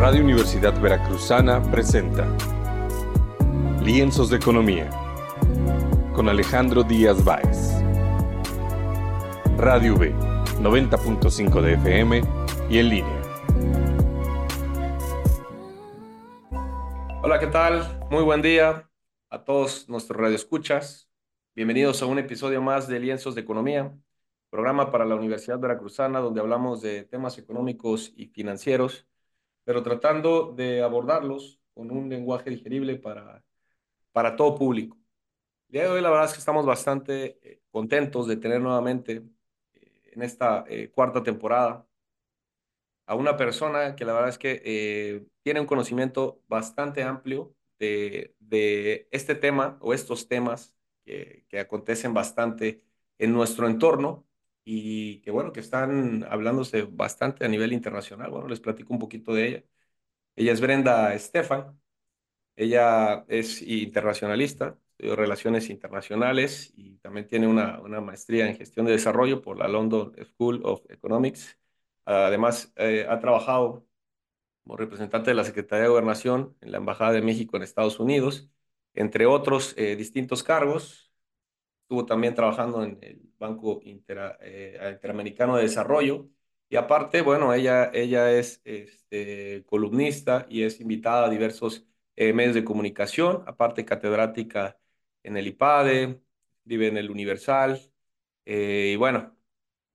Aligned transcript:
Radio 0.00 0.22
Universidad 0.22 0.80
Veracruzana 0.80 1.60
presenta 1.70 2.26
Lienzos 3.82 4.30
de 4.30 4.38
Economía 4.38 4.88
con 6.14 6.30
Alejandro 6.30 6.82
Díaz 6.82 7.22
Báez. 7.22 7.82
Radio 9.58 9.96
V, 9.96 10.14
90.5 10.62 11.60
de 11.60 11.74
FM 11.74 12.22
y 12.70 12.78
en 12.78 12.88
línea. 12.88 13.22
Hola, 17.22 17.38
¿qué 17.38 17.48
tal? 17.48 18.00
Muy 18.10 18.22
buen 18.22 18.40
día 18.40 18.90
a 19.28 19.44
todos 19.44 19.86
nuestros 19.90 20.18
radioescuchas. 20.18 21.10
Bienvenidos 21.54 22.00
a 22.00 22.06
un 22.06 22.18
episodio 22.18 22.62
más 22.62 22.88
de 22.88 23.00
Lienzos 23.00 23.34
de 23.34 23.42
Economía, 23.42 23.94
programa 24.48 24.90
para 24.90 25.04
la 25.04 25.14
Universidad 25.14 25.58
Veracruzana 25.58 26.20
donde 26.20 26.40
hablamos 26.40 26.80
de 26.80 27.02
temas 27.04 27.36
económicos 27.36 28.14
y 28.16 28.28
financieros, 28.28 29.09
pero 29.70 29.84
tratando 29.84 30.52
de 30.52 30.82
abordarlos 30.82 31.60
con 31.74 31.92
un 31.92 32.08
lenguaje 32.08 32.50
digerible 32.50 32.96
para, 32.96 33.44
para 34.10 34.34
todo 34.34 34.56
público. 34.56 34.98
El 35.68 35.72
día 35.74 35.82
de 35.84 35.90
hoy 35.90 36.00
la 36.00 36.10
verdad 36.10 36.26
es 36.26 36.32
que 36.32 36.40
estamos 36.40 36.66
bastante 36.66 37.38
eh, 37.40 37.62
contentos 37.70 38.26
de 38.26 38.36
tener 38.36 38.60
nuevamente 38.60 39.22
eh, 39.74 40.10
en 40.12 40.22
esta 40.24 40.64
eh, 40.66 40.90
cuarta 40.90 41.22
temporada 41.22 41.86
a 43.06 43.14
una 43.14 43.36
persona 43.36 43.94
que 43.94 44.04
la 44.04 44.12
verdad 44.12 44.30
es 44.30 44.38
que 44.38 45.28
tiene 45.44 45.60
un 45.60 45.66
conocimiento 45.66 46.42
bastante 46.48 47.04
amplio 47.04 47.54
de, 47.78 48.34
de 48.40 49.06
este 49.12 49.36
tema 49.36 49.78
o 49.80 49.94
estos 49.94 50.26
temas 50.26 50.74
que, 51.04 51.46
que 51.48 51.60
acontecen 51.60 52.12
bastante 52.12 52.82
en 53.18 53.32
nuestro 53.32 53.68
entorno 53.68 54.26
y 54.64 55.20
que 55.22 55.30
bueno, 55.30 55.52
que 55.52 55.60
están 55.60 56.24
hablándose 56.24 56.82
bastante 56.82 57.44
a 57.44 57.48
nivel 57.48 57.72
internacional. 57.72 58.30
Bueno, 58.30 58.48
les 58.48 58.60
platico 58.60 58.92
un 58.92 58.98
poquito 59.00 59.34
de 59.34 59.46
ella. 59.48 59.64
Ella 60.36 60.52
es 60.52 60.60
Brenda 60.60 61.14
Estefan. 61.14 61.80
Ella 62.56 63.24
es 63.28 63.62
internacionalista, 63.62 64.78
estudió 64.90 65.16
relaciones 65.16 65.70
internacionales 65.70 66.72
y 66.76 66.98
también 66.98 67.26
tiene 67.26 67.46
una, 67.46 67.80
una, 67.80 68.00
maestría 68.02 68.46
en 68.48 68.56
gestión 68.56 68.84
de 68.86 68.92
desarrollo 68.92 69.40
por 69.40 69.56
la 69.58 69.68
London 69.68 70.14
School 70.24 70.60
of 70.64 70.82
Economics. 70.90 71.58
Además, 72.04 72.72
eh, 72.76 73.06
ha 73.08 73.18
trabajado 73.18 73.86
como 74.64 74.76
representante 74.76 75.30
de 75.30 75.34
la 75.34 75.44
Secretaría 75.44 75.84
de 75.84 75.88
Gobernación 75.90 76.56
en 76.60 76.72
la 76.72 76.78
Embajada 76.78 77.12
de 77.12 77.22
México 77.22 77.56
en 77.56 77.62
Estados 77.62 78.00
Unidos, 78.00 78.50
entre 78.94 79.26
otros 79.26 79.74
eh, 79.76 79.96
distintos 79.96 80.42
cargos. 80.42 81.09
Estuvo 81.90 82.06
también 82.06 82.36
trabajando 82.36 82.84
en 82.84 82.98
el 83.02 83.20
Banco 83.36 83.80
eh, 83.84 84.92
Interamericano 84.92 85.56
de 85.56 85.62
Desarrollo. 85.64 86.28
Y 86.68 86.76
aparte, 86.76 87.20
bueno, 87.20 87.52
ella, 87.52 87.90
ella 87.92 88.30
es 88.30 88.60
este, 88.64 89.64
columnista 89.66 90.46
y 90.48 90.62
es 90.62 90.80
invitada 90.80 91.26
a 91.26 91.28
diversos 91.28 91.84
eh, 92.14 92.32
medios 92.32 92.54
de 92.54 92.62
comunicación, 92.64 93.42
aparte 93.44 93.84
catedrática 93.84 94.78
en 95.24 95.36
el 95.36 95.48
IPADE, 95.48 96.20
vive 96.62 96.86
en 96.86 96.96
el 96.96 97.10
Universal, 97.10 97.80
eh, 98.44 98.92
y 98.94 98.96
bueno, 98.96 99.36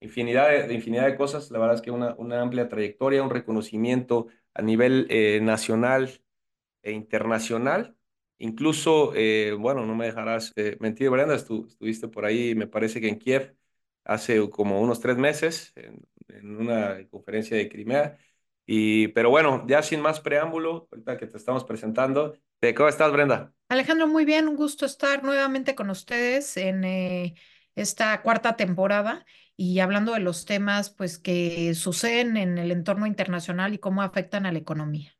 infinidad 0.00 0.68
de, 0.68 0.74
infinidad 0.74 1.06
de 1.06 1.16
cosas. 1.16 1.50
La 1.50 1.58
verdad 1.58 1.76
es 1.76 1.82
que 1.82 1.90
una, 1.92 2.14
una 2.18 2.42
amplia 2.42 2.68
trayectoria, 2.68 3.22
un 3.22 3.30
reconocimiento 3.30 4.26
a 4.52 4.60
nivel 4.62 5.08
nacional 5.42 6.20
e 6.82 6.92
internacional 6.92 7.96
Incluso, 8.38 9.12
eh, 9.14 9.56
bueno, 9.58 9.86
no 9.86 9.94
me 9.94 10.06
dejarás 10.06 10.52
eh, 10.56 10.76
mentir, 10.80 11.08
Brenda, 11.10 11.34
estuviste 11.34 12.08
por 12.08 12.24
ahí, 12.24 12.54
me 12.54 12.66
parece 12.66 13.00
que 13.00 13.08
en 13.08 13.18
Kiev, 13.18 13.56
hace 14.04 14.50
como 14.50 14.80
unos 14.80 15.00
tres 15.00 15.16
meses, 15.16 15.72
en, 15.76 16.06
una 16.58 17.06
conferencia 17.08 17.56
de 17.56 17.68
Crimea. 17.68 18.18
Y, 18.66 19.08
pero 19.08 19.30
bueno, 19.30 19.64
ya 19.66 19.82
sin 19.82 20.00
más 20.00 20.20
preámbulo, 20.20 20.88
ahorita 20.90 21.16
que 21.16 21.26
te 21.26 21.36
estamos 21.38 21.64
presentando, 21.64 22.36
¿cómo 22.76 22.88
estás, 22.88 23.12
Brenda? 23.12 23.52
Alejandro, 23.68 24.06
muy 24.06 24.24
bien, 24.24 24.48
un 24.48 24.56
gusto 24.56 24.86
estar 24.86 25.24
nuevamente 25.24 25.74
con 25.74 25.90
ustedes 25.90 26.56
en 26.56 26.84
eh, 26.84 27.34
esta 27.74 28.22
cuarta 28.22 28.56
temporada 28.56 29.24
y 29.56 29.80
hablando 29.80 30.12
de 30.12 30.20
los 30.20 30.44
temas 30.44 30.90
pues 30.90 31.18
que 31.18 31.74
suceden 31.74 32.36
en 32.36 32.58
el 32.58 32.70
entorno 32.70 33.06
internacional 33.06 33.74
y 33.74 33.78
cómo 33.78 34.02
afectan 34.02 34.46
a 34.46 34.52
la 34.52 34.58
economía. 34.58 35.15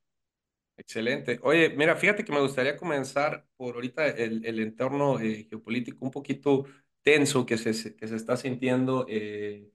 Excelente. 0.78 1.40
Oye, 1.42 1.70
mira, 1.70 1.96
fíjate 1.96 2.24
que 2.24 2.32
me 2.32 2.40
gustaría 2.40 2.76
comenzar 2.76 3.46
por 3.56 3.76
ahorita 3.76 4.06
el, 4.08 4.44
el 4.44 4.60
entorno 4.60 5.18
eh, 5.20 5.46
geopolítico 5.48 6.04
un 6.04 6.10
poquito 6.10 6.66
tenso 7.02 7.46
que 7.46 7.56
se, 7.56 7.96
que 7.96 8.08
se 8.08 8.16
está 8.16 8.36
sintiendo 8.36 9.06
eh, 9.08 9.70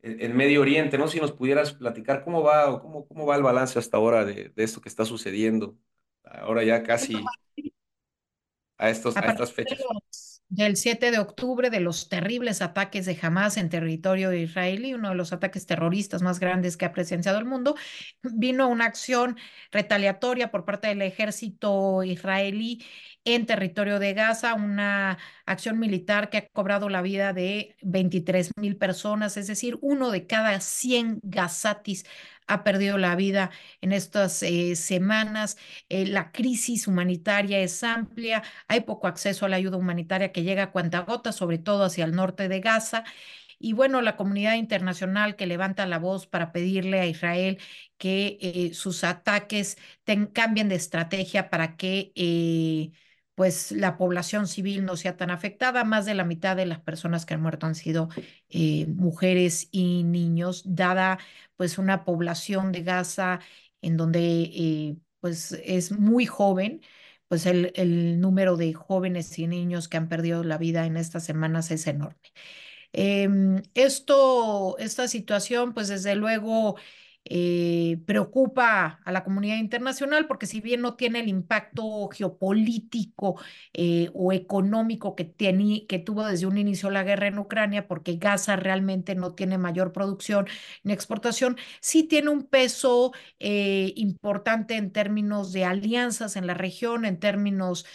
en 0.00 0.36
Medio 0.36 0.60
Oriente. 0.60 0.96
No 0.98 1.08
si 1.08 1.20
nos 1.20 1.32
pudieras 1.32 1.72
platicar 1.74 2.22
cómo 2.24 2.42
va 2.42 2.70
o 2.70 2.80
cómo, 2.80 3.06
cómo 3.08 3.26
va 3.26 3.36
el 3.36 3.42
balance 3.42 3.78
hasta 3.78 3.96
ahora 3.96 4.24
de, 4.24 4.50
de 4.50 4.64
esto 4.64 4.80
que 4.80 4.88
está 4.88 5.04
sucediendo. 5.04 5.76
Ahora 6.24 6.62
ya 6.64 6.82
casi 6.84 7.16
a, 8.78 8.90
estos, 8.90 9.16
a 9.16 9.30
estas 9.30 9.52
fechas 9.52 9.78
del 10.48 10.76
7 10.76 11.10
de 11.10 11.18
octubre 11.18 11.70
de 11.70 11.80
los 11.80 12.08
terribles 12.08 12.62
ataques 12.62 13.06
de 13.06 13.18
Hamas 13.20 13.56
en 13.56 13.68
territorio 13.68 14.32
israelí, 14.32 14.94
uno 14.94 15.10
de 15.10 15.14
los 15.16 15.32
ataques 15.32 15.66
terroristas 15.66 16.22
más 16.22 16.38
grandes 16.38 16.76
que 16.76 16.84
ha 16.84 16.92
presenciado 16.92 17.38
el 17.38 17.44
mundo, 17.44 17.74
vino 18.22 18.68
una 18.68 18.86
acción 18.86 19.36
retaliatoria 19.72 20.50
por 20.50 20.64
parte 20.64 20.88
del 20.88 21.02
ejército 21.02 22.02
israelí 22.04 22.84
en 23.24 23.46
territorio 23.46 23.98
de 23.98 24.12
Gaza, 24.14 24.54
una 24.54 25.18
acción 25.46 25.78
militar 25.78 26.28
que 26.30 26.38
ha 26.38 26.48
cobrado 26.48 26.88
la 26.88 27.02
vida 27.02 27.32
de 27.32 27.76
23 27.82 28.52
mil 28.56 28.76
personas, 28.76 29.36
es 29.36 29.46
decir, 29.46 29.78
uno 29.80 30.10
de 30.10 30.26
cada 30.26 30.60
100 30.60 31.20
gazatis 31.22 32.04
ha 32.46 32.64
perdido 32.64 32.98
la 32.98 33.16
vida 33.16 33.50
en 33.80 33.92
estas 33.92 34.42
eh, 34.42 34.76
semanas. 34.76 35.56
Eh, 35.88 36.06
la 36.06 36.32
crisis 36.32 36.86
humanitaria 36.86 37.60
es 37.60 37.82
amplia, 37.82 38.42
hay 38.68 38.80
poco 38.82 39.06
acceso 39.06 39.46
a 39.46 39.48
la 39.48 39.56
ayuda 39.56 39.76
humanitaria 39.78 40.32
que 40.32 40.42
llega 40.42 40.64
a 40.74 41.00
gota, 41.00 41.32
sobre 41.32 41.58
todo 41.58 41.84
hacia 41.84 42.04
el 42.04 42.14
norte 42.14 42.48
de 42.48 42.60
Gaza. 42.60 43.04
Y 43.58 43.72
bueno, 43.72 44.02
la 44.02 44.16
comunidad 44.16 44.56
internacional 44.56 45.36
que 45.36 45.46
levanta 45.46 45.86
la 45.86 45.98
voz 45.98 46.26
para 46.26 46.52
pedirle 46.52 47.00
a 47.00 47.06
Israel 47.06 47.58
que 47.98 48.38
eh, 48.40 48.74
sus 48.74 49.04
ataques 49.04 49.78
cambien 50.34 50.68
de 50.68 50.74
estrategia 50.76 51.48
para 51.50 51.76
que 51.76 52.12
pues 53.34 53.72
la 53.72 53.96
población 53.96 54.46
civil 54.46 54.84
no 54.84 54.96
sea 54.96 55.16
tan 55.16 55.30
afectada. 55.30 55.84
Más 55.84 56.06
de 56.06 56.14
la 56.14 56.24
mitad 56.24 56.56
de 56.56 56.66
las 56.66 56.80
personas 56.80 57.26
que 57.26 57.34
han 57.34 57.42
muerto 57.42 57.66
han 57.66 57.74
sido 57.74 58.08
eh, 58.48 58.86
mujeres 58.88 59.68
y 59.72 60.04
niños, 60.04 60.62
dada 60.66 61.18
pues 61.56 61.78
una 61.78 62.04
población 62.04 62.72
de 62.72 62.82
Gaza 62.82 63.40
en 63.82 63.96
donde 63.96 64.20
eh, 64.20 64.96
pues 65.20 65.52
es 65.64 65.92
muy 65.92 66.26
joven, 66.26 66.80
pues 67.28 67.46
el, 67.46 67.72
el, 67.76 68.20
número 68.20 68.56
de 68.56 68.72
jóvenes 68.74 69.38
y 69.38 69.46
niños 69.46 69.88
que 69.88 69.96
han 69.96 70.08
perdido 70.08 70.44
la 70.44 70.58
vida 70.58 70.86
en 70.86 70.96
estas 70.96 71.24
semanas 71.24 71.70
es 71.70 71.86
enorme. 71.86 72.32
Em, 72.92 73.62
esto, 73.74 74.78
esta 74.78 75.08
situación, 75.08 75.74
pues 75.74 75.88
desde 75.88 76.14
luego 76.14 76.76
eh, 77.26 77.98
preocupa 78.04 79.00
a 79.02 79.12
la 79.12 79.24
comunidad 79.24 79.56
internacional 79.56 80.26
porque 80.26 80.46
si 80.46 80.60
bien 80.60 80.82
no 80.82 80.94
tiene 80.94 81.20
el 81.20 81.28
impacto 81.28 82.08
geopolítico 82.08 83.40
eh, 83.72 84.10
o 84.12 84.32
económico 84.32 85.14
que, 85.16 85.32
que 85.88 85.98
tuvo 86.00 86.26
desde 86.26 86.46
un 86.46 86.58
inicio 86.58 86.90
la 86.90 87.02
guerra 87.02 87.28
en 87.28 87.38
Ucrania, 87.38 87.88
porque 87.88 88.16
Gaza 88.16 88.56
realmente 88.56 89.14
no 89.14 89.32
tiene 89.34 89.56
mayor 89.56 89.92
producción 89.92 90.46
ni 90.82 90.92
exportación, 90.92 91.56
sí 91.80 92.02
tiene 92.04 92.28
un 92.28 92.44
peso 92.44 93.12
eh, 93.38 93.92
importante 93.96 94.76
en 94.76 94.92
términos 94.92 95.52
de 95.52 95.64
alianzas 95.64 96.36
en 96.36 96.46
la 96.46 96.54
región, 96.54 97.04
en 97.06 97.18
términos 97.18 97.86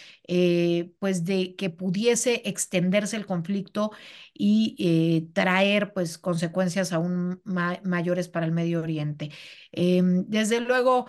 pues 1.00 1.24
de 1.24 1.56
que 1.56 1.70
pudiese 1.70 2.42
extenderse 2.44 3.16
el 3.16 3.26
conflicto 3.26 3.90
y 4.32 5.28
traer 5.32 5.92
pues 5.92 6.18
consecuencias 6.18 6.92
aún 6.92 7.42
mayores 7.44 8.28
para 8.28 8.46
el 8.46 8.52
Medio 8.52 8.80
Oriente. 8.80 9.19
Em, 9.72 10.24
desde 10.28 10.60
luego, 10.60 11.06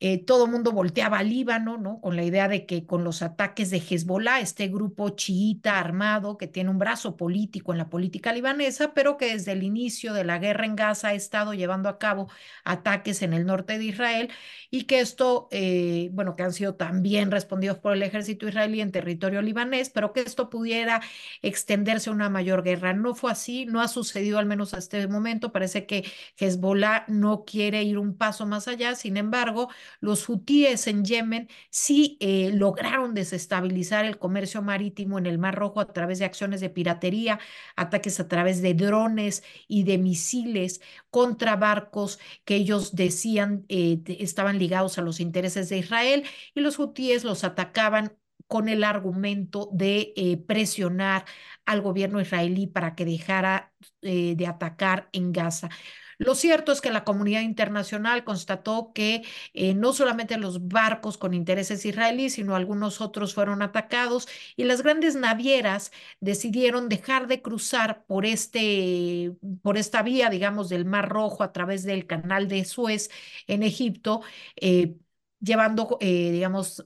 eh, 0.00 0.24
todo 0.24 0.44
el 0.44 0.50
mundo 0.52 0.72
volteaba 0.72 1.18
al 1.18 1.28
Líbano, 1.28 1.76
¿no? 1.76 2.00
Con 2.00 2.14
la 2.16 2.22
idea 2.22 2.48
de 2.48 2.66
que 2.66 2.86
con 2.86 3.02
los 3.04 3.22
ataques 3.22 3.70
de 3.70 3.78
Hezbollah, 3.78 4.40
este 4.40 4.68
grupo 4.68 5.10
chiita 5.10 5.78
armado 5.78 6.36
que 6.38 6.46
tiene 6.46 6.70
un 6.70 6.78
brazo 6.78 7.16
político 7.16 7.72
en 7.72 7.78
la 7.78 7.88
política 7.88 8.32
libanesa, 8.32 8.94
pero 8.94 9.16
que 9.16 9.32
desde 9.32 9.52
el 9.52 9.62
inicio 9.64 10.12
de 10.12 10.24
la 10.24 10.38
guerra 10.38 10.66
en 10.66 10.76
Gaza 10.76 11.08
ha 11.08 11.14
estado 11.14 11.52
llevando 11.54 11.88
a 11.88 11.98
cabo 11.98 12.28
ataques 12.64 13.22
en 13.22 13.32
el 13.32 13.44
norte 13.46 13.78
de 13.78 13.84
Israel 13.84 14.30
y 14.70 14.84
que 14.84 15.00
esto, 15.00 15.48
eh, 15.50 16.10
bueno, 16.12 16.36
que 16.36 16.42
han 16.44 16.52
sido 16.52 16.74
también 16.76 17.30
respondidos 17.30 17.78
por 17.78 17.92
el 17.92 18.02
ejército 18.02 18.46
israelí 18.48 18.80
en 18.80 18.92
territorio 18.92 19.42
libanés, 19.42 19.90
pero 19.90 20.12
que 20.12 20.20
esto 20.20 20.50
pudiera 20.50 21.00
extenderse 21.42 22.10
a 22.10 22.12
una 22.12 22.28
mayor 22.30 22.62
guerra. 22.62 22.92
No 22.94 23.14
fue 23.14 23.32
así, 23.32 23.66
no 23.66 23.80
ha 23.80 23.88
sucedido 23.88 24.38
al 24.38 24.46
menos 24.46 24.74
hasta 24.74 24.98
este 24.98 25.08
momento. 25.08 25.52
Parece 25.52 25.86
que 25.86 26.04
Hezbollah 26.38 27.04
no 27.08 27.44
quiere 27.44 27.82
ir 27.82 27.98
un 27.98 28.16
paso 28.16 28.46
más 28.46 28.68
allá, 28.68 28.94
sin 28.94 29.16
embargo, 29.16 29.68
los 30.00 30.28
hutíes 30.28 30.86
en 30.86 31.04
Yemen 31.04 31.48
sí 31.70 32.16
eh, 32.20 32.50
lograron 32.54 33.14
desestabilizar 33.14 34.04
el 34.04 34.18
comercio 34.18 34.62
marítimo 34.62 35.18
en 35.18 35.26
el 35.26 35.38
Mar 35.38 35.54
Rojo 35.54 35.80
a 35.80 35.92
través 35.92 36.18
de 36.18 36.24
acciones 36.24 36.60
de 36.60 36.70
piratería, 36.70 37.40
ataques 37.76 38.20
a 38.20 38.28
través 38.28 38.62
de 38.62 38.74
drones 38.74 39.42
y 39.66 39.84
de 39.84 39.98
misiles 39.98 40.80
contra 41.10 41.56
barcos 41.56 42.18
que 42.44 42.56
ellos 42.56 42.94
decían 42.94 43.64
eh, 43.68 44.00
estaban 44.06 44.58
ligados 44.58 44.98
a 44.98 45.02
los 45.02 45.20
intereses 45.20 45.68
de 45.68 45.78
Israel 45.78 46.24
y 46.54 46.60
los 46.60 46.78
hutíes 46.78 47.24
los 47.24 47.44
atacaban 47.44 48.16
con 48.46 48.68
el 48.68 48.82
argumento 48.84 49.68
de 49.72 50.12
eh, 50.16 50.38
presionar 50.38 51.24
al 51.66 51.82
gobierno 51.82 52.20
israelí 52.20 52.66
para 52.66 52.94
que 52.94 53.04
dejara 53.04 53.72
de 54.00 54.46
atacar 54.46 55.08
en 55.12 55.32
Gaza. 55.32 55.68
Lo 56.18 56.34
cierto 56.34 56.72
es 56.72 56.80
que 56.80 56.90
la 56.90 57.04
comunidad 57.04 57.42
internacional 57.42 58.24
constató 58.24 58.92
que 58.92 59.22
eh, 59.54 59.74
no 59.74 59.92
solamente 59.92 60.36
los 60.36 60.66
barcos 60.68 61.16
con 61.16 61.32
intereses 61.32 61.84
israelíes, 61.84 62.34
sino 62.34 62.56
algunos 62.56 63.00
otros 63.00 63.34
fueron 63.34 63.62
atacados 63.62 64.26
y 64.56 64.64
las 64.64 64.82
grandes 64.82 65.14
navieras 65.14 65.92
decidieron 66.20 66.88
dejar 66.88 67.28
de 67.28 67.40
cruzar 67.40 68.04
por, 68.06 68.26
este, 68.26 69.32
por 69.62 69.78
esta 69.78 70.02
vía, 70.02 70.28
digamos, 70.28 70.68
del 70.68 70.84
Mar 70.84 71.08
Rojo 71.08 71.44
a 71.44 71.52
través 71.52 71.84
del 71.84 72.06
canal 72.06 72.48
de 72.48 72.64
Suez 72.64 73.10
en 73.46 73.62
Egipto. 73.62 74.22
Eh, 74.56 74.96
llevando, 75.40 75.98
eh, 76.00 76.32
digamos, 76.32 76.84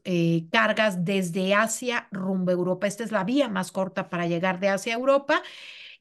cargas 0.51 1.05
desde 1.07 1.55
Asia 1.55 2.07
rumbo 2.11 2.51
a 2.51 2.55
Europa. 2.55 2.87
Esta 2.87 3.03
es 3.05 3.11
la 3.13 3.25
vía 3.25 3.49
más 3.49 3.73
corta 3.73 4.11
para 4.11 4.27
llegar 4.27 4.61
de 4.61 4.69
Asia 4.69 4.95
a 4.95 4.99
Europa 4.99 5.43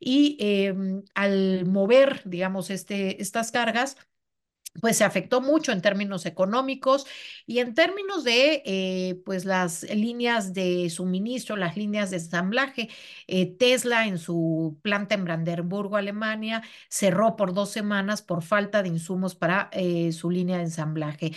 y 0.02 0.36
em, 0.40 1.04
al 1.16 1.66
mover, 1.68 2.22
digamos, 2.26 2.70
este, 2.72 3.22
estas 3.22 3.52
cargas, 3.52 3.98
pues 4.82 4.98
se 4.98 5.04
afectó 5.04 5.42
mucho 5.42 5.72
en 5.74 5.82
términos 5.82 6.26
económicos 6.26 7.06
y 7.46 7.60
en 7.60 7.74
términos 7.76 8.24
de 8.24 8.64
eh, 8.66 9.22
pues 9.26 9.44
las 9.46 9.84
líneas 9.84 10.54
de 10.54 10.90
suministro, 10.90 11.58
las 11.58 11.76
líneas 11.78 12.10
de 12.10 12.18
ensamblaje. 12.18 12.90
Tesla 13.60 14.08
en 14.08 14.18
su 14.18 14.80
planta 14.82 15.16
en 15.16 15.26
Brandenburgo, 15.26 15.98
Alemania, 15.98 16.64
cerró 16.90 17.36
por 17.36 17.54
dos 17.54 17.70
semanas 17.72 18.22
por 18.22 18.44
falta 18.44 18.82
de 18.82 18.90
insumos 18.90 19.36
para 19.36 19.70
su 20.14 20.30
línea 20.30 20.58
de 20.58 20.64
ensamblaje. 20.64 21.34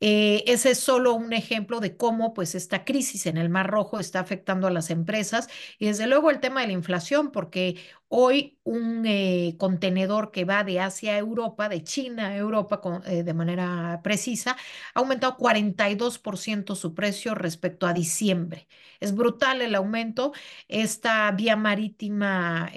Eh, 0.00 0.44
ese 0.46 0.70
es 0.72 0.78
solo 0.80 1.14
un 1.14 1.32
ejemplo 1.32 1.80
de 1.80 1.96
cómo 1.96 2.32
pues 2.34 2.54
esta 2.54 2.84
crisis 2.84 3.26
en 3.26 3.36
el 3.36 3.48
Mar 3.48 3.68
Rojo 3.70 3.98
está 3.98 4.20
afectando 4.20 4.66
a 4.68 4.70
las 4.70 4.90
empresas 4.90 5.48
y 5.78 5.86
desde 5.86 6.06
luego 6.06 6.30
el 6.30 6.40
tema 6.40 6.60
de 6.60 6.68
la 6.68 6.72
inflación, 6.74 7.32
porque 7.32 7.76
hoy 8.08 8.58
un 8.64 9.04
eh, 9.06 9.56
contenedor 9.58 10.30
que 10.30 10.44
va 10.44 10.62
de 10.64 10.80
Asia 10.80 11.14
a 11.14 11.18
Europa, 11.18 11.68
de 11.68 11.82
China 11.82 12.28
a 12.28 12.36
Europa 12.36 12.80
eh, 13.06 13.22
de 13.24 13.34
manera 13.34 14.00
precisa, 14.04 14.56
ha 14.94 15.00
aumentado 15.00 15.36
42% 15.36 16.74
su 16.76 16.94
precio 16.94 17.34
respecto 17.34 17.86
a 17.86 17.92
diciembre. 17.92 18.68
Es 19.00 19.14
brutal 19.14 19.62
el 19.62 19.74
aumento. 19.74 20.32
Esta 20.68 21.30
vía 21.32 21.56
marítima 21.56 22.70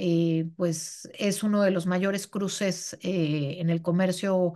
pues 0.55 1.09
es 1.17 1.43
uno 1.43 1.61
de 1.61 1.71
los 1.71 1.85
mayores 1.87 2.27
cruces 2.27 2.97
en 3.01 3.69
el 3.69 3.81
comercio 3.81 4.53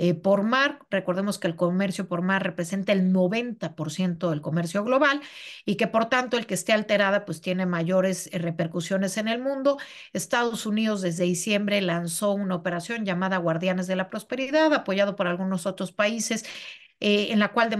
eh, 0.00 0.14
por 0.14 0.44
mar. 0.44 0.78
Recordemos 0.90 1.38
que 1.38 1.48
el 1.48 1.56
comercio 1.56 2.06
por 2.06 2.22
mar 2.22 2.44
representa 2.44 2.92
el 2.92 3.12
90% 3.12 4.30
del 4.30 4.40
comercio 4.40 4.84
global 4.84 5.20
y 5.66 5.74
que 5.76 5.88
por 5.88 6.06
tanto 6.06 6.36
el 6.38 6.46
que 6.46 6.54
esté 6.54 6.72
alterada 6.72 7.24
pues 7.24 7.40
tiene 7.40 7.66
mayores 7.66 8.30
eh, 8.32 8.38
repercusiones 8.38 9.16
en 9.16 9.26
el 9.26 9.40
mundo. 9.40 9.76
Estados 10.12 10.66
Unidos 10.66 11.02
desde 11.02 11.24
diciembre 11.24 11.80
lanzó 11.80 12.32
una 12.32 12.54
operación 12.54 13.04
llamada 13.04 13.38
Guardianes 13.38 13.88
de 13.88 13.96
la 13.96 14.08
Prosperidad, 14.08 14.72
apoyado 14.72 15.16
por 15.16 15.26
algunos 15.26 15.66
otros 15.66 15.90
países 15.90 16.44
eh, 17.00 17.28
en 17.30 17.38
la 17.38 17.52
cual 17.52 17.70
de, 17.70 17.76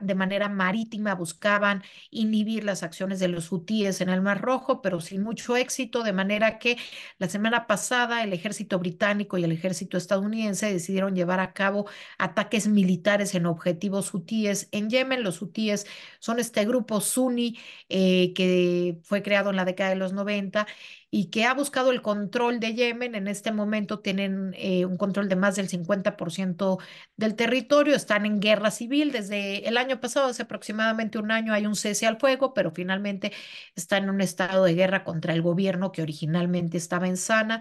de 0.00 0.14
manera 0.14 0.48
marítima 0.48 1.14
buscaban 1.14 1.82
inhibir 2.10 2.64
las 2.64 2.82
acciones 2.82 3.20
de 3.20 3.28
los 3.28 3.50
hutíes 3.52 4.00
en 4.00 4.08
el 4.08 4.20
Mar 4.22 4.40
Rojo, 4.40 4.82
pero 4.82 5.00
sin 5.00 5.22
mucho 5.22 5.56
éxito, 5.56 6.02
de 6.02 6.12
manera 6.12 6.58
que 6.58 6.76
la 7.18 7.28
semana 7.28 7.66
pasada 7.66 8.22
el 8.22 8.32
ejército 8.32 8.78
británico 8.78 9.38
y 9.38 9.44
el 9.44 9.52
ejército 9.52 9.96
estadounidense 9.96 10.72
decidieron 10.72 11.14
llevar 11.14 11.40
a 11.40 11.52
cabo 11.52 11.86
ataques 12.18 12.68
militares 12.68 13.34
en 13.34 13.46
objetivos 13.46 14.12
hutíes 14.14 14.68
en 14.72 14.90
Yemen. 14.90 15.22
Los 15.22 15.42
hutíes 15.42 15.86
son 16.18 16.38
este 16.38 16.64
grupo 16.64 17.00
suní 17.00 17.58
eh, 17.88 18.32
que 18.34 18.98
fue 19.02 19.22
creado 19.22 19.50
en 19.50 19.56
la 19.56 19.64
década 19.64 19.90
de 19.90 19.96
los 19.96 20.12
90 20.12 20.66
y 21.10 21.30
que 21.30 21.44
ha 21.46 21.54
buscado 21.54 21.90
el 21.90 22.02
control 22.02 22.60
de 22.60 22.74
Yemen. 22.74 23.14
En 23.14 23.28
este 23.28 23.52
momento 23.52 24.00
tienen 24.00 24.54
eh, 24.56 24.84
un 24.84 24.96
control 24.96 25.28
de 25.28 25.36
más 25.36 25.56
del 25.56 25.68
50% 25.68 26.78
del 27.16 27.34
territorio, 27.34 27.94
están 27.94 28.26
en 28.26 28.40
guerra 28.40 28.70
civil. 28.70 29.12
Desde 29.12 29.66
el 29.68 29.76
año 29.78 30.00
pasado, 30.00 30.28
hace 30.28 30.42
aproximadamente 30.42 31.18
un 31.18 31.30
año, 31.30 31.52
hay 31.54 31.66
un 31.66 31.76
cese 31.76 32.06
al 32.06 32.18
fuego, 32.18 32.52
pero 32.54 32.70
finalmente 32.72 33.32
están 33.74 34.04
en 34.04 34.10
un 34.10 34.20
estado 34.20 34.64
de 34.64 34.74
guerra 34.74 35.04
contra 35.04 35.32
el 35.34 35.42
gobierno 35.42 35.92
que 35.92 36.02
originalmente 36.02 36.76
estaba 36.76 37.08
en 37.08 37.16
Sana. 37.16 37.60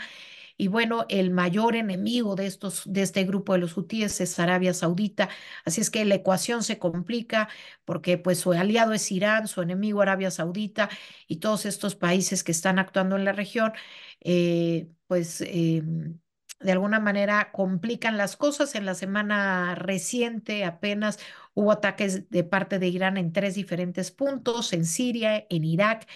Y 0.58 0.68
bueno, 0.70 1.06
el 1.10 1.32
mayor 1.32 1.76
enemigo 1.76 2.36
de, 2.36 2.48
estos, 2.48 2.84
de 2.92 3.04
este 3.04 3.24
grupo 3.26 3.54
de 3.54 3.60
los 3.60 3.78
hutíes 3.78 4.20
es 4.22 4.40
Arabia 4.40 4.74
Saudita. 4.74 5.30
Así 5.66 5.82
es 5.82 5.90
que 5.90 6.04
la 6.06 6.16
ecuación 6.16 6.64
se 6.64 6.80
complica 6.80 7.48
porque 7.86 8.18
pues 8.18 8.40
su 8.40 8.52
aliado 8.54 8.94
es 8.94 9.12
Irán, 9.12 9.48
su 9.48 9.62
enemigo 9.62 10.02
Arabia 10.02 10.32
Saudita 10.32 10.90
y 11.28 11.38
todos 11.38 11.66
estos 11.66 11.96
países 11.96 12.44
que 12.44 12.52
están 12.52 12.80
actuando 12.80 13.16
en 13.18 13.26
la 13.26 13.34
región, 13.34 13.74
eh, 14.22 14.90
pues... 15.08 15.42
Em, 15.42 16.20
de 16.60 16.72
alguna 16.72 17.00
manera 17.00 17.52
complican 17.52 18.18
las 18.18 18.36
cosas. 18.36 18.76
En 18.76 18.86
la 18.86 18.96
semana 18.96 19.76
reciente 19.76 20.66
apenas 20.66 21.20
hubo 21.54 21.72
ataques 21.72 22.30
de 22.30 22.44
parte 22.44 22.80
de 22.80 22.88
Irán 22.88 23.18
en 23.18 23.32
tres 23.32 23.56
diferentes 23.56 24.12
puntos, 24.12 24.74
en 24.74 24.86
Siria, 24.86 25.46
en 25.50 25.64
Irak 25.64 26.08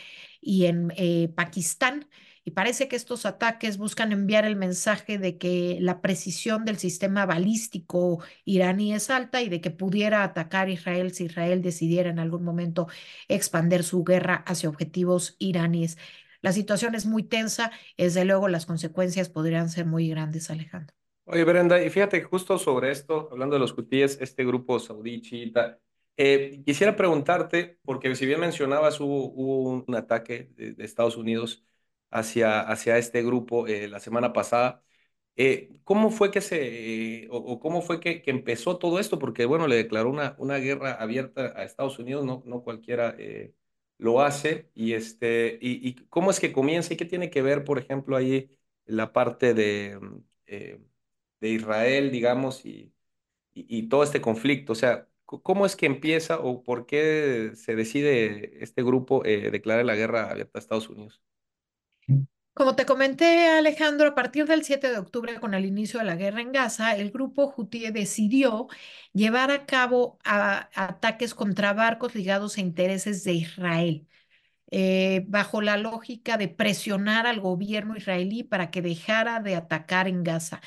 y 0.42 0.66
en 0.66 0.92
eh, 0.98 1.30
Pakistán. 1.36 2.08
Y 2.44 2.52
parece 2.52 2.88
que 2.88 2.96
estos 2.96 3.28
ataques 3.28 3.78
buscan 3.78 4.12
enviar 4.12 4.46
el 4.46 4.56
mensaje 4.56 5.20
de 5.20 5.38
que 5.38 5.78
la 5.80 6.02
precisión 6.02 6.66
del 6.66 6.78
sistema 6.78 7.28
balístico 7.28 8.24
iraní 8.46 8.94
es 8.96 9.12
alta 9.12 9.42
y 9.44 9.50
de 9.50 9.62
que 9.62 9.70
pudiera 9.70 10.24
atacar 10.24 10.70
Israel 10.70 11.14
si 11.14 11.26
Israel 11.26 11.62
decidiera 11.62 12.10
en 12.10 12.18
algún 12.18 12.44
momento 12.44 12.88
expandir 13.28 13.84
su 13.84 14.04
guerra 14.04 14.44
hacia 14.48 14.70
objetivos 14.70 15.36
iraníes. 15.38 16.00
La 16.42 16.52
situación 16.52 16.96
es 16.96 17.06
muy 17.06 17.22
tensa, 17.22 17.72
desde 17.96 18.26
luego 18.26 18.48
las 18.48 18.66
consecuencias 18.66 19.30
podrían 19.30 19.70
ser 19.70 19.86
muy 19.86 20.10
grandes, 20.10 20.50
Alejandro. 20.50 20.96
Oye, 21.26 21.44
Brenda, 21.44 21.84
y 21.84 21.92
fíjate, 21.92 22.24
justo 22.24 22.58
sobre 22.58 22.90
esto, 22.90 23.30
hablando 23.32 23.56
de 23.56 23.60
los 23.60 23.78
hutíes, 23.78 24.18
este 24.20 24.44
grupo 24.44 24.80
saudí 24.80 25.22
chiita, 25.22 25.80
eh, 26.18 26.64
quisiera 26.66 26.96
preguntarte, 26.96 27.78
porque 27.84 28.16
si 28.16 28.26
bien 28.26 28.40
mencionabas, 28.40 29.00
hubo, 29.00 29.28
un 29.86 29.96
ataque 29.96 30.50
de 30.56 30.84
Estados 30.84 31.16
Unidos 31.16 31.64
hacia, 32.12 32.62
hacia 32.62 32.98
este 32.98 33.24
grupo 33.24 33.68
eh, 33.68 33.88
la 33.88 34.00
semana 34.00 34.34
pasada. 34.34 34.84
Eh, 35.36 35.69
¿Cómo 35.86 36.12
fue 36.12 36.31
que 36.31 36.42
se, 36.42 37.28
o, 37.31 37.59
cómo 37.59 37.81
fue 37.81 38.00
que, 38.00 38.21
que, 38.21 38.31
empezó 38.31 38.78
todo 38.78 39.00
esto? 39.00 39.18
Porque, 39.19 39.45
bueno, 39.45 39.68
le 39.68 39.76
declaró 39.78 40.09
una, 40.09 40.35
una 40.38 40.57
guerra 40.57 40.94
abierta 40.94 41.54
a 41.56 41.64
Estados 41.64 42.00
Unidos, 42.00 42.26
no, 42.26 42.44
no 42.45 42.64
cualquiera 42.64 43.16
eh, 43.18 43.54
lo 43.97 44.21
hace. 44.21 44.69
Y, 44.76 44.94
este, 44.94 45.57
y, 45.62 45.88
y, 45.90 45.95
cómo 46.09 46.31
es 46.31 46.40
que 46.40 46.54
comienza 46.54 46.94
y 46.94 46.97
qué 46.97 47.06
tiene 47.06 47.30
que 47.30 47.42
ver, 47.42 47.64
por 47.64 47.80
ejemplo, 47.80 48.18
ahí 48.18 48.52
la 48.85 49.14
parte 49.14 49.54
de, 49.54 50.00
de 51.40 51.50
Israel, 51.50 52.12
digamos, 52.12 52.66
y, 52.66 52.94
y, 53.54 53.90
todo 53.90 54.04
este 54.04 54.21
conflicto? 54.21 54.74
O 54.74 54.76
sea, 54.76 55.09
¿cómo 55.26 55.66
es 55.66 55.76
que 55.76 55.85
empieza 55.88 56.40
o 56.40 56.64
por 56.64 56.85
qué 56.85 57.52
se 57.56 57.76
decide 57.76 58.64
este 58.64 58.83
grupo 58.83 59.24
declarar 59.24 59.85
la 59.85 59.95
guerra 59.95 60.31
abierta 60.31 60.59
a 60.59 60.62
Estados 60.62 60.90
Unidos? 60.90 61.21
Como 62.54 62.76
te 62.76 62.86
comenté, 62.86 63.48
Alejandro, 63.50 64.10
a 64.10 64.16
partir 64.16 64.46
del 64.46 64.64
7 64.64 64.90
de 64.92 64.98
octubre, 64.98 65.40
con 65.40 65.54
el 65.54 65.66
inicio 65.66 66.00
de 66.00 66.06
la 66.06 66.16
guerra 66.16 66.42
en 66.42 66.52
Gaza, 66.52 66.96
el 66.96 67.10
grupo 67.12 67.48
Houthi 67.50 67.90
decidió 67.92 68.68
llevar 69.14 69.52
a 69.52 69.66
cabo 69.66 70.20
ataques 70.26 71.34
contra 71.34 71.74
barcos 71.74 72.14
ligados 72.14 72.58
a 72.58 72.62
intereses 72.62 73.24
de 73.24 73.34
Israel, 73.34 74.08
eh, 74.72 75.24
bajo 75.28 75.62
la 75.62 75.78
lógica 75.78 76.38
de 76.38 76.50
presionar 76.50 77.28
al 77.28 77.42
gobierno 77.42 77.98
israelí 77.98 78.44
para 78.44 78.72
que 78.72 78.81
dejara 78.81 79.40
de 79.42 79.56
atacar 79.56 80.08
en 80.08 80.24
Gaza. 80.24 80.62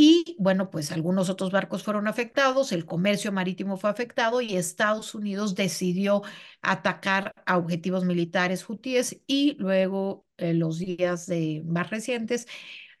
Y 0.00 0.36
bueno, 0.38 0.70
pues 0.70 0.92
algunos 0.92 1.28
otros 1.28 1.50
barcos 1.50 1.82
fueron 1.82 2.06
afectados, 2.06 2.70
el 2.70 2.86
comercio 2.86 3.32
marítimo 3.32 3.76
fue 3.76 3.90
afectado 3.90 4.40
y 4.40 4.56
Estados 4.56 5.12
Unidos 5.12 5.56
decidió 5.56 6.22
atacar 6.62 7.32
a 7.46 7.56
objetivos 7.58 8.04
militares 8.04 8.68
hutíes 8.70 9.20
y 9.26 9.56
luego 9.58 10.24
en 10.36 10.50
eh, 10.50 10.54
los 10.54 10.78
días 10.78 11.26
de, 11.26 11.64
más 11.66 11.90
recientes, 11.90 12.46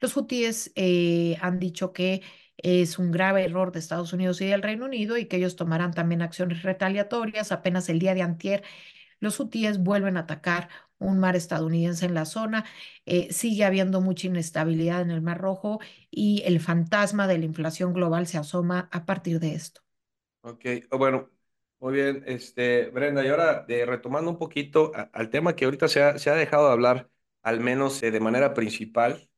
los 0.00 0.16
hutíes 0.16 0.72
eh, 0.74 1.36
han 1.40 1.60
dicho 1.60 1.92
que 1.92 2.22
es 2.56 2.98
un 2.98 3.12
grave 3.12 3.44
error 3.44 3.70
de 3.70 3.78
Estados 3.78 4.12
Unidos 4.12 4.40
y 4.40 4.46
del 4.46 4.62
Reino 4.62 4.86
Unido 4.86 5.16
y 5.18 5.26
que 5.26 5.36
ellos 5.36 5.54
tomarán 5.54 5.94
también 5.94 6.20
acciones 6.22 6.64
retaliatorias. 6.64 7.52
Apenas 7.52 7.88
el 7.88 8.00
día 8.00 8.14
de 8.14 8.22
antier, 8.22 8.64
los 9.20 9.38
hutíes 9.40 9.78
vuelven 9.78 10.16
a 10.16 10.20
atacar 10.20 10.68
un 10.98 11.18
mar 11.18 11.36
estadounidense 11.36 12.06
en 12.06 12.14
la 12.14 12.24
zona. 12.24 12.64
Eh, 13.06 13.32
sigue 13.32 13.64
habiendo 13.64 14.00
mucha 14.00 14.26
inestabilidad 14.28 15.00
en 15.02 15.10
el 15.10 15.22
Mar 15.22 15.38
Rojo 15.40 15.80
y 16.10 16.42
el 16.46 16.60
fantasma 16.60 17.26
de 17.28 17.38
la 17.38 17.44
inflación 17.46 17.92
global 17.92 18.26
se 18.26 18.38
asoma 18.38 18.88
a 18.92 19.06
partir 19.06 19.40
de 19.40 19.54
esto. 19.54 19.80
Ok, 20.40 20.64
oh, 20.90 20.98
bueno, 20.98 21.30
muy 21.80 21.94
bien, 21.94 22.22
este, 22.26 22.86
Brenda, 22.90 23.24
y 23.24 23.28
ahora 23.28 23.64
de, 23.66 23.84
retomando 23.84 24.30
un 24.30 24.38
poquito 24.38 24.92
a- 24.94 25.02
al 25.12 25.30
tema 25.30 25.56
que 25.56 25.64
ahorita 25.64 25.88
se 25.88 26.02
ha, 26.02 26.18
se 26.18 26.30
ha 26.30 26.34
dejado 26.34 26.66
de 26.68 26.72
hablar, 26.72 27.10
al 27.42 27.60
menos 27.60 28.02
eh, 28.02 28.10
de 28.10 28.20
manera 28.20 28.54
principal, 28.54 29.28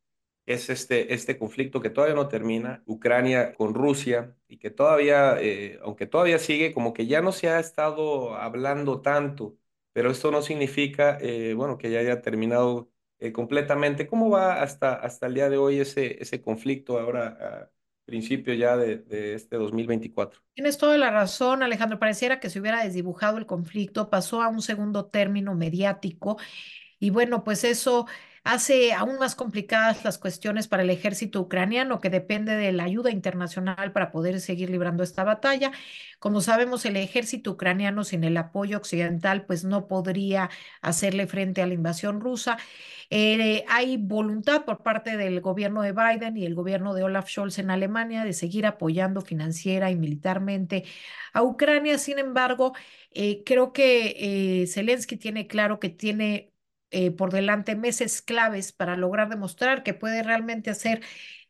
es 0.47 0.71
este, 0.71 1.15
este 1.15 1.39
conflicto 1.39 1.81
que 1.83 1.91
todavía 1.91 2.17
no 2.17 2.29
termina, 2.29 2.83
Ucrania 2.87 3.55
con 3.55 3.75
Rusia, 3.75 4.37
y 4.49 4.59
que 4.59 4.71
todavía, 4.71 5.37
eh, 5.41 5.81
aunque 5.85 6.07
todavía 6.09 6.41
sigue, 6.41 6.75
como 6.75 6.95
que 6.95 7.07
ya 7.09 7.23
no 7.23 7.33
se 7.33 7.51
ha 7.51 7.61
estado 7.61 8.37
hablando 8.37 9.03
tanto, 9.03 9.59
pero 9.93 10.11
esto 10.11 10.31
no 10.31 10.43
significa, 10.43 11.19
eh, 11.21 11.55
bueno, 11.55 11.79
que 11.79 11.91
ya 11.91 12.01
haya 12.01 12.23
terminado 12.23 12.91
eh, 13.19 13.33
completamente. 13.33 14.07
¿Cómo 14.07 14.31
va 14.31 14.63
hasta, 14.63 14.95
hasta 14.95 15.27
el 15.27 15.35
día 15.35 15.49
de 15.51 15.59
hoy 15.59 15.81
ese, 15.81 16.23
ese 16.23 16.43
conflicto 16.43 16.99
ahora, 16.99 17.27
a 17.41 17.71
principio 18.05 18.55
ya 18.55 18.77
de, 18.77 18.99
de 18.99 19.35
este 19.35 19.57
2024? 19.57 20.41
Tienes 20.55 20.79
toda 20.79 20.99
la 20.99 21.11
razón, 21.11 21.63
Alejandro. 21.63 21.99
Pareciera 21.99 22.41
que 22.41 22.51
se 22.51 22.61
hubiera 22.61 22.85
desdibujado 22.85 23.39
el 23.39 23.47
conflicto, 23.47 24.11
pasó 24.11 24.43
a 24.43 24.49
un 24.49 24.63
segundo 24.63 25.07
término 25.07 25.55
mediático 25.55 26.37
y 26.99 27.11
bueno, 27.11 27.45
pues 27.45 27.65
eso 27.65 28.07
hace 28.45 28.93
aún 28.93 29.19
más 29.19 29.35
complicadas 29.35 30.05
las 30.05 30.19
cuestiones 30.19 30.69
para 30.69 30.83
el 30.83 30.91
ejército 30.91 31.41
ucraniano, 31.41 32.01
que 32.01 32.11
depende 32.11 32.57
de 32.57 32.73
la 32.73 32.85
ayuda 32.85 33.11
internacional 33.11 33.93
para 33.93 34.11
poder 34.11 34.41
seguir 34.41 34.71
librando 34.71 35.03
esta 35.03 35.25
batalla. 35.25 35.73
Como 36.19 36.41
sabemos, 36.41 36.85
el 36.87 36.97
ejército 36.97 37.53
ucraniano 37.53 38.05
sin 38.05 38.25
el 38.25 38.37
apoyo 38.37 38.77
occidental, 38.79 39.45
pues 39.47 39.65
no 39.65 39.87
podría 39.89 40.51
hacerle 40.83 41.27
frente 41.27 41.63
a 41.63 41.67
la 41.67 41.75
invasión 41.75 42.21
rusa. 42.21 42.59
Eh, 43.11 43.65
hay 43.69 43.97
voluntad 43.97 44.65
por 44.65 44.83
parte 44.83 45.17
del 45.17 45.41
gobierno 45.41 45.83
de 45.83 45.93
Biden 45.93 46.37
y 46.37 46.47
el 46.47 46.55
gobierno 46.55 46.95
de 46.95 47.03
Olaf 47.03 47.29
Scholz 47.29 47.59
en 47.59 47.71
Alemania 47.71 48.25
de 48.25 48.33
seguir 48.33 48.67
apoyando 48.67 49.21
financiera 49.21 49.91
y 49.91 49.97
militarmente 49.97 50.85
a 51.33 51.43
Ucrania. 51.43 51.99
Sin 51.99 52.19
embargo, 52.19 52.73
eh, 53.11 53.43
creo 53.45 53.73
que 53.73 54.63
eh, 54.63 54.67
Zelensky 54.69 55.17
tiene 55.17 55.47
claro 55.47 55.81
que 55.81 55.89
tiene 55.91 56.53
eh, 56.91 57.11
por 57.11 57.33
delante 57.33 57.77
meses 57.77 58.23
claves 58.23 58.73
para 58.73 58.97
lograr 58.97 59.29
demostrar 59.29 59.83
que 59.83 59.95
puede 59.95 60.23
realmente 60.23 60.71
hacer 60.71 61.03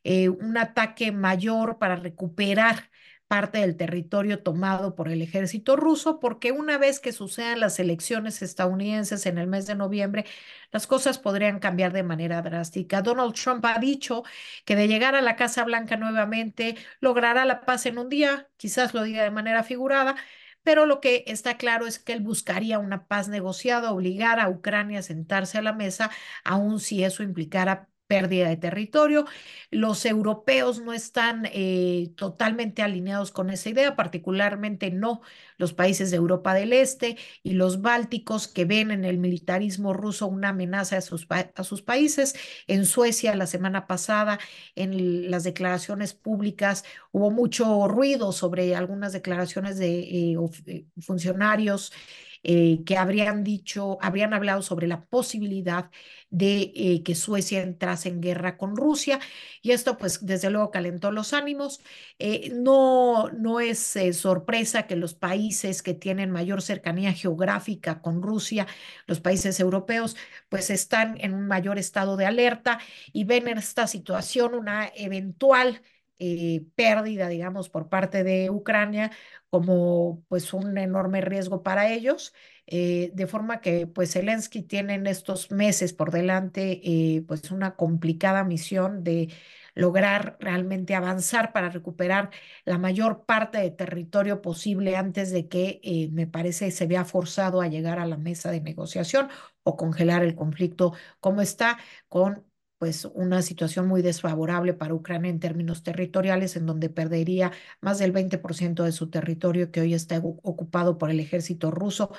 eh, 0.05 0.29
un 0.29 0.57
ataque 0.59 1.13
mayor 1.13 1.79
para 1.79 1.97
recuperar 1.97 2.91
parte 3.29 3.59
del 3.59 3.77
territorio 3.77 4.43
tomado 4.43 4.97
por 4.97 5.09
el 5.09 5.23
ejército 5.23 5.77
ruso, 5.77 6.19
porque 6.19 6.51
una 6.51 6.79
vez 6.79 6.99
que 6.99 7.13
sucedan 7.13 7.61
las 7.61 7.79
elecciones 7.79 8.43
estadounidenses 8.43 9.25
en 9.27 9.39
el 9.39 9.47
mes 9.47 9.67
de 9.69 9.77
noviembre, 9.77 10.25
las 10.73 10.89
cosas 10.89 11.19
podrían 11.19 11.61
cambiar 11.61 11.93
de 11.93 12.03
manera 12.03 12.43
drástica. 12.43 13.03
Donald 13.03 13.35
Trump 13.35 13.65
ha 13.67 13.79
dicho 13.79 14.25
que 14.65 14.75
de 14.75 14.89
llegar 14.89 15.15
a 15.15 15.21
la 15.21 15.37
Casa 15.37 15.63
Blanca 15.65 15.97
nuevamente 15.97 16.77
logrará 17.01 17.45
la 17.45 17.61
paz 17.61 17.87
en 17.87 17.99
un 17.99 18.09
día, 18.09 18.49
quizás 18.57 18.95
lo 18.95 19.05
diga 19.05 19.23
de 19.23 19.31
manera 19.31 19.63
figurada, 19.63 20.17
pero 20.63 20.87
lo 20.87 21.01
que 21.01 21.25
está 21.27 21.57
claro 21.57 21.87
es 21.87 21.99
que 21.99 22.13
él 22.13 22.21
buscaría 22.21 22.79
una 22.79 23.07
paz 23.07 23.29
negociada, 23.29 23.93
obligar 23.93 24.41
a 24.41 24.49
Ucrania 24.49 25.01
a 25.01 25.03
sentarse 25.03 25.59
a 25.59 25.63
la 25.63 25.73
mesa, 25.73 26.11
aun 26.45 26.81
si 26.81 27.05
eso 27.05 27.23
implicara 27.23 27.89
pérdida 28.11 28.49
de 28.49 28.57
territorio. 28.57 29.25
Los 29.71 30.05
europeos 30.05 30.81
no 30.81 30.93
están 30.93 31.47
eh, 31.53 32.11
totalmente 32.17 32.83
alineados 32.83 33.31
con 33.31 33.51
esa 33.51 33.69
idea, 33.71 33.95
particularmente 33.95 34.91
no 34.91 35.21
los 35.59 35.75
países 35.75 36.11
de 36.11 36.17
Europa 36.17 36.53
del 36.53 36.73
Este 36.73 37.17
y 37.45 37.53
los 37.53 37.83
bálticos 37.83 38.49
que 38.49 38.65
ven 38.65 38.91
en 38.91 39.05
el 39.05 39.19
militarismo 39.19 39.93
ruso 39.93 40.27
una 40.27 40.49
amenaza 40.49 40.97
a 40.97 41.01
sus, 41.03 41.83
países. 41.83 42.35
En 42.67 42.85
Suecia, 42.85 43.37
la 43.37 43.47
semana 43.47 43.87
pasada, 43.87 44.41
en 44.75 45.31
las 45.31 45.45
declaraciones 45.45 46.13
públicas, 46.13 46.85
hubo 47.13 47.31
mucho 47.31 47.87
ruido 47.87 48.33
sobre 48.33 48.75
algunas 48.75 49.13
declaraciones 49.13 49.79
de 49.79 50.01
eh, 50.01 50.85
funcionarios 51.01 51.93
eh, 52.43 52.83
que 52.85 52.97
habrían 52.97 53.45
dicho, 53.45 53.99
habrían 54.01 54.33
hablado 54.35 54.63
sobre 54.63 54.87
la 54.87 55.05
posibilidad 55.05 55.91
de 56.31 56.73
eh, 56.75 57.03
que 57.03 57.15
Suecia 57.15 57.63
entrase 57.63 58.09
en 58.09 58.21
guerra 58.21 58.57
con 58.57 58.77
Rusia 58.77 59.19
y 59.63 59.73
esto 59.73 59.97
pues 59.99 60.25
desde 60.25 60.51
luego 60.51 60.71
calentó 60.71 61.11
los 61.13 61.33
ánimos. 61.33 61.81
Eh, 62.19 62.51
no, 62.55 63.29
no 63.31 63.61
es 63.61 63.97
sorpresa 64.13 64.87
que 64.87 64.97
los 64.97 65.15
países 65.15 65.83
que 65.83 65.95
tienen 65.95 66.31
mayor 66.31 66.63
cercanía 66.63 67.13
geográfica 67.13 68.01
con 68.01 68.23
Rusia, 68.23 68.67
los 69.07 69.21
países 69.21 69.59
europeos, 69.61 70.17
pues 70.49 70.71
están 70.71 71.17
en 71.21 71.35
un 71.35 71.47
mayor 71.47 71.79
estado 71.79 72.17
de 72.17 72.27
alerta 72.27 72.79
y 73.13 73.25
ven 73.25 73.49
en 73.49 73.59
esta 73.59 73.87
situación 73.87 74.55
una 74.55 74.91
eventual 74.95 75.83
eh, 76.21 76.65
pérdida, 76.77 77.29
digamos, 77.29 77.69
por 77.69 77.89
parte 77.89 78.25
de 78.25 78.51
Ucrania 78.51 79.11
como 79.51 80.25
pues 80.29 80.53
un 80.55 80.79
enorme 80.79 81.21
riesgo 81.23 81.63
para 81.63 81.91
ellos, 81.93 82.33
eh, 82.67 83.11
de 83.15 83.27
forma 83.27 83.61
que 83.61 83.87
pues 83.89 84.13
Zelensky 84.13 84.63
tiene 84.63 84.95
en 84.95 85.07
estos 85.07 85.51
meses 85.51 85.93
por 85.93 86.13
delante 86.13 86.81
eh, 86.85 87.23
pues 87.27 87.51
una 87.51 87.75
complicada 87.77 88.45
misión 88.45 89.03
de 89.03 89.29
lograr 89.75 90.37
realmente 90.41 90.95
avanzar 90.95 91.53
para 91.53 91.71
recuperar 91.71 92.31
la 92.65 92.79
mayor 92.79 93.25
parte 93.25 93.59
de 93.59 93.71
territorio 93.71 94.43
posible 94.43 94.97
antes 94.97 95.31
de 95.31 95.49
que 95.49 95.81
me 96.13 96.27
parece 96.27 96.71
se 96.71 96.87
vea 96.87 97.05
forzado 97.05 97.61
a 97.61 97.69
llegar 97.69 97.99
a 97.99 98.07
la 98.07 98.17
mesa 98.17 98.51
de 98.51 98.61
negociación 98.61 99.29
o 99.63 99.77
congelar 99.77 100.23
el 100.25 100.35
conflicto 100.35 100.93
como 101.21 101.41
está 101.41 101.79
con 102.09 102.45
pues 102.81 103.05
una 103.05 103.43
situación 103.43 103.87
muy 103.87 104.01
desfavorable 104.01 104.73
para 104.73 104.95
Ucrania 104.95 105.31
en 105.31 105.39
términos 105.39 105.83
territoriales, 105.83 106.57
en 106.57 106.65
donde 106.65 106.89
perdería 106.89 107.53
más 107.83 107.99
del 107.99 108.11
20% 108.15 108.85
de 108.85 108.93
su 108.93 109.11
territorio 109.11 109.71
que 109.71 109.83
hoy 109.83 109.93
está 109.93 110.19
ocupado 110.19 110.97
por 110.97 111.11
el 111.11 111.21
ejército 111.21 111.71
ruso, 111.71 112.11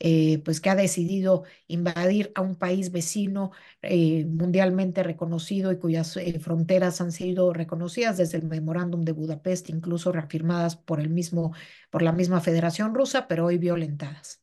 eh, 0.00 0.38
pues 0.42 0.62
que 0.62 0.70
ha 0.70 0.74
decidido 0.74 1.44
invadir 1.66 2.32
a 2.34 2.40
un 2.40 2.54
país 2.56 2.92
vecino 2.92 3.52
eh, 3.82 4.24
mundialmente 4.24 5.02
reconocido 5.02 5.70
y 5.70 5.76
cuyas 5.76 6.16
eh, 6.16 6.40
fronteras 6.40 7.02
han 7.02 7.12
sido 7.12 7.52
reconocidas 7.52 8.16
desde 8.16 8.38
el 8.38 8.44
memorándum 8.44 9.02
de 9.04 9.12
Budapest, 9.12 9.68
incluso 9.68 10.12
reafirmadas 10.12 10.76
por 10.76 10.98
el 10.98 11.10
mismo, 11.10 11.52
por 11.90 12.00
la 12.00 12.12
misma 12.12 12.40
Federación 12.40 12.94
Rusa, 12.94 13.28
pero 13.28 13.44
hoy 13.44 13.58
violentadas. 13.58 14.42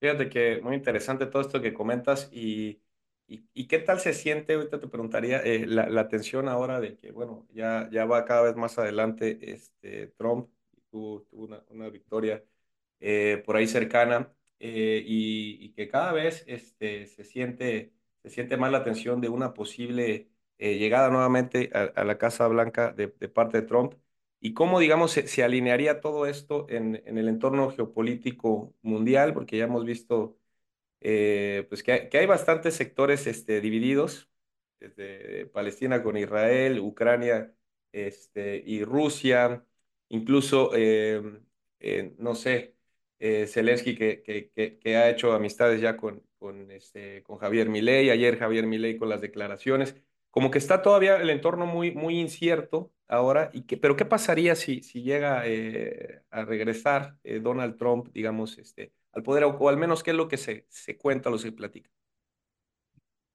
Fíjate 0.00 0.28
que 0.28 0.60
muy 0.60 0.74
interesante 0.74 1.26
todo 1.26 1.42
esto 1.42 1.62
que 1.62 1.72
comentas 1.72 2.28
y 2.32 2.82
¿Y, 3.26 3.48
y 3.54 3.66
qué 3.66 3.78
tal 3.78 4.00
se 4.00 4.12
siente, 4.14 4.54
ahorita 4.54 4.80
te 4.80 4.88
preguntaría, 4.88 5.38
eh, 5.42 5.66
la, 5.66 5.88
la, 5.88 6.08
tensión 6.08 6.48
ahora 6.48 6.80
de 6.80 6.96
que, 6.98 7.12
bueno, 7.12 7.46
ya, 7.52 7.88
ya 7.90 8.04
va 8.04 8.24
cada 8.24 8.42
vez 8.42 8.56
más 8.56 8.78
adelante 8.78 9.38
este, 9.52 10.08
Trump, 10.18 10.50
tuvo, 10.90 11.26
una, 11.32 11.64
una, 11.70 11.88
victoria 11.88 12.44
eh, 13.00 13.42
por 13.46 13.56
ahí 13.56 13.66
cercana 13.66 14.32
eh, 14.58 15.02
y, 15.06 15.64
y, 15.64 15.72
que 15.72 15.88
cada 15.88 16.12
vez 16.12 16.44
este, 16.46 17.06
se, 17.06 17.24
siente, 17.24 17.94
se 18.22 18.30
siente 18.30 18.56
más 18.56 18.70
la 18.72 18.84
tensión 18.84 19.20
de 19.20 19.28
una 19.28 19.54
posible 19.54 20.28
llegada 20.58 21.08
nuevamente 21.10 21.70
a, 21.74 21.84
a, 22.00 22.04
la 22.04 22.18
Casa 22.18 22.46
Blanca 22.46 22.92
de, 22.92 23.08
de, 23.18 23.28
parte 23.28 23.60
de 23.62 23.66
Trump 23.66 23.94
y 24.40 24.54
cómo, 24.54 24.78
digamos, 24.80 25.12
se, 25.12 25.26
se 25.28 25.42
alinearía 25.42 26.00
todo 26.00 26.26
esto 26.26 26.66
en, 26.68 27.02
en 27.06 27.18
el 27.18 27.28
entorno 27.28 27.70
geopolítico 27.70 28.74
mundial, 28.82 29.34
porque 29.34 29.56
ya 29.56 29.64
hemos 29.64 29.84
visto 29.84 30.36
eh, 31.04 31.66
pues 31.68 31.82
que 31.82 32.08
hay, 32.12 32.26
bastantes 32.26 32.74
sectores 32.74 33.26
este, 33.26 33.60
divididos, 33.60 34.30
desde 34.80 35.46
Palestina 35.46 36.02
con 36.02 36.16
Israel, 36.16 36.78
Ucrania 36.80 37.52
este, 37.92 38.62
y 38.64 38.84
Rusia, 38.84 39.64
incluso, 40.08 40.70
eh, 40.74 41.40
eh, 41.80 42.14
no 42.18 42.34
sé, 42.34 42.76
Zelensky 43.20 43.94
que, 43.96 44.22
que, 44.22 44.50
que, 44.80 44.96
ha 44.96 45.08
hecho 45.10 45.32
amistades 45.32 45.80
ya 45.80 45.96
con, 45.96 46.24
con, 46.38 46.70
este, 46.72 47.22
con 47.22 47.38
Javier 47.38 47.68
Milei, 47.68 48.10
ayer 48.10 48.36
Javier 48.38 48.66
Milei 48.66 48.96
con 48.98 49.08
las 49.08 49.20
declaraciones, 49.20 49.96
como 50.30 50.50
que 50.50 50.58
está 50.58 50.82
todavía 50.82 51.16
el 51.18 51.30
entorno 51.30 51.66
muy, 51.66 51.92
muy 51.92 52.18
incierto 52.18 52.92
ahora, 53.08 53.50
y 53.52 53.62
que, 53.62 53.76
pero 53.76 53.96
¿qué 53.96 54.04
pasaría 54.04 54.56
si, 54.56 54.82
si 54.82 55.02
llega 55.02 55.42
a 56.30 56.44
regresar 56.44 57.16
Donald 57.24 57.76
Trump, 57.76 58.08
digamos, 58.12 58.58
este, 58.58 58.92
al 59.12 59.22
poder, 59.22 59.44
o 59.44 59.68
al 59.68 59.76
menos 59.76 60.02
qué 60.02 60.10
es 60.10 60.16
lo 60.16 60.28
que 60.28 60.36
se, 60.36 60.66
se 60.68 60.96
cuenta, 60.96 61.30
lo 61.30 61.36
que 61.36 61.42
se 61.42 61.52
platica. 61.52 61.90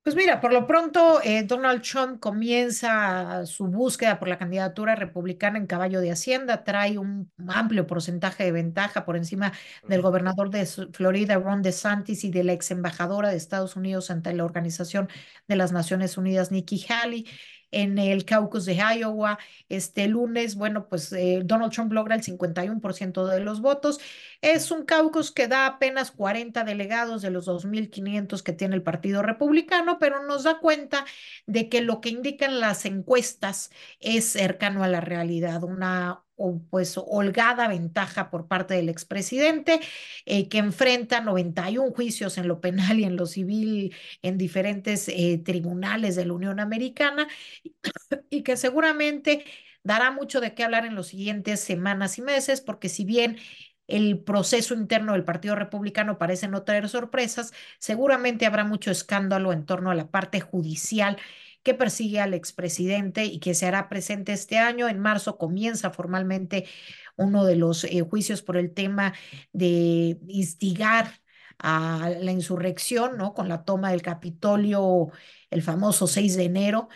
Pues 0.07 0.15
mira, 0.15 0.39
por 0.39 0.53
lo 0.53 0.65
pronto 0.65 1.21
eh, 1.21 1.43
Donald 1.43 1.81
Trump 1.81 2.21
comienza 2.21 3.45
su 3.45 3.67
búsqueda 3.67 4.17
por 4.19 4.29
la 4.29 4.37
candidatura 4.37 4.95
republicana 4.95 5.57
en 5.57 5.67
caballo 5.67 5.99
de 5.99 6.11
Hacienda, 6.11 6.63
trae 6.63 6.97
un 6.97 7.29
amplio 7.45 7.85
porcentaje 7.85 8.45
de 8.45 8.53
ventaja 8.53 9.03
por 9.03 9.17
encima 9.17 9.51
del 9.85 10.01
gobernador 10.01 10.49
de 10.49 10.65
Florida, 10.65 11.35
Ron 11.35 11.61
DeSantis, 11.61 12.23
y 12.23 12.31
de 12.31 12.45
la 12.45 12.53
ex 12.53 12.71
embajadora 12.71 13.31
de 13.31 13.35
Estados 13.35 13.75
Unidos 13.75 14.09
ante 14.09 14.33
la 14.33 14.45
Organización 14.45 15.09
de 15.45 15.57
las 15.57 15.73
Naciones 15.73 16.17
Unidas, 16.17 16.51
Nikki 16.53 16.85
Haley 16.87 17.25
en 17.71 17.97
el 17.97 18.25
caucus 18.25 18.65
de 18.65 18.75
Iowa 18.75 19.39
este 19.69 20.07
lunes. 20.07 20.55
Bueno, 20.55 20.87
pues 20.89 21.11
eh, 21.13 21.41
Donald 21.45 21.71
Trump 21.73 21.91
logra 21.93 22.15
el 22.15 22.23
51% 22.23 23.25
de 23.27 23.39
los 23.39 23.61
votos. 23.61 23.99
Es 24.41 24.71
un 24.71 24.85
caucus 24.85 25.31
que 25.31 25.47
da 25.47 25.65
apenas 25.65 26.11
40 26.11 26.63
delegados 26.63 27.21
de 27.21 27.31
los 27.31 27.47
2.500 27.47 28.43
que 28.43 28.53
tiene 28.53 28.75
el 28.75 28.83
Partido 28.83 29.21
Republicano, 29.21 29.99
pero 29.99 30.23
nos 30.25 30.43
da 30.43 30.59
cuenta 30.59 31.05
de 31.45 31.69
que 31.69 31.81
lo 31.81 32.01
que 32.01 32.09
indican 32.09 32.59
las 32.59 32.85
encuestas 32.85 33.71
es 33.99 34.25
cercano 34.25 34.83
a 34.83 34.87
la 34.87 35.01
realidad. 35.01 35.63
Una 35.63 36.23
pues 36.69 36.97
holgada 36.97 37.67
ventaja 37.67 38.29
por 38.29 38.47
parte 38.47 38.75
del 38.75 38.89
expresidente, 38.89 39.79
eh, 40.25 40.47
que 40.49 40.59
enfrenta 40.59 41.21
91 41.21 41.91
juicios 41.91 42.37
en 42.37 42.47
lo 42.47 42.61
penal 42.61 42.99
y 42.99 43.03
en 43.05 43.15
lo 43.15 43.25
civil 43.25 43.95
en 44.21 44.37
diferentes 44.37 45.07
eh, 45.09 45.41
tribunales 45.43 46.15
de 46.15 46.25
la 46.25 46.33
Unión 46.33 46.59
Americana 46.59 47.27
y 48.29 48.43
que 48.43 48.57
seguramente 48.57 49.45
dará 49.83 50.11
mucho 50.11 50.41
de 50.41 50.53
qué 50.53 50.63
hablar 50.63 50.85
en 50.85 50.95
las 50.95 51.07
siguientes 51.07 51.59
semanas 51.61 52.17
y 52.17 52.21
meses, 52.21 52.61
porque 52.61 52.89
si 52.89 53.05
bien 53.05 53.37
el 53.87 54.19
proceso 54.19 54.73
interno 54.73 55.13
del 55.13 55.23
Partido 55.23 55.55
Republicano 55.55 56.17
parece 56.17 56.47
no 56.47 56.63
traer 56.63 56.89
sorpresas, 56.89 57.53
seguramente 57.79 58.45
habrá 58.45 58.65
mucho 58.65 58.91
escándalo 58.91 59.53
en 59.53 59.65
torno 59.65 59.91
a 59.91 59.95
la 59.95 60.09
parte 60.11 60.41
judicial 60.41 61.17
que 61.67 61.73
persigue 61.73 62.21
al 62.21 62.33
expresidente 62.33 63.25
y 63.25 63.39
que 63.39 63.53
se 63.53 63.65
hará 63.65 63.89
presente 63.89 64.31
este 64.31 64.57
año. 64.57 64.87
En 64.87 64.99
marzo 64.99 65.37
comienza 65.37 65.91
formalmente 65.91 66.65
uno 67.17 67.43
de 67.43 67.57
los 67.57 67.83
eh, 67.83 67.99
juicios 68.09 68.41
por 68.41 68.55
el 68.55 68.73
tema 68.73 69.13
de 69.51 70.17
instigar 70.29 71.11
a 71.59 72.09
la 72.21 72.31
insurrección, 72.31 73.17
¿no? 73.17 73.33
Con 73.33 73.49
la 73.49 73.65
toma 73.65 73.91
del 73.91 74.01
Capitolio 74.01 75.09
el 75.49 75.61
famoso 75.61 76.07
6 76.07 76.37
de 76.37 76.45
enero. 76.45 76.87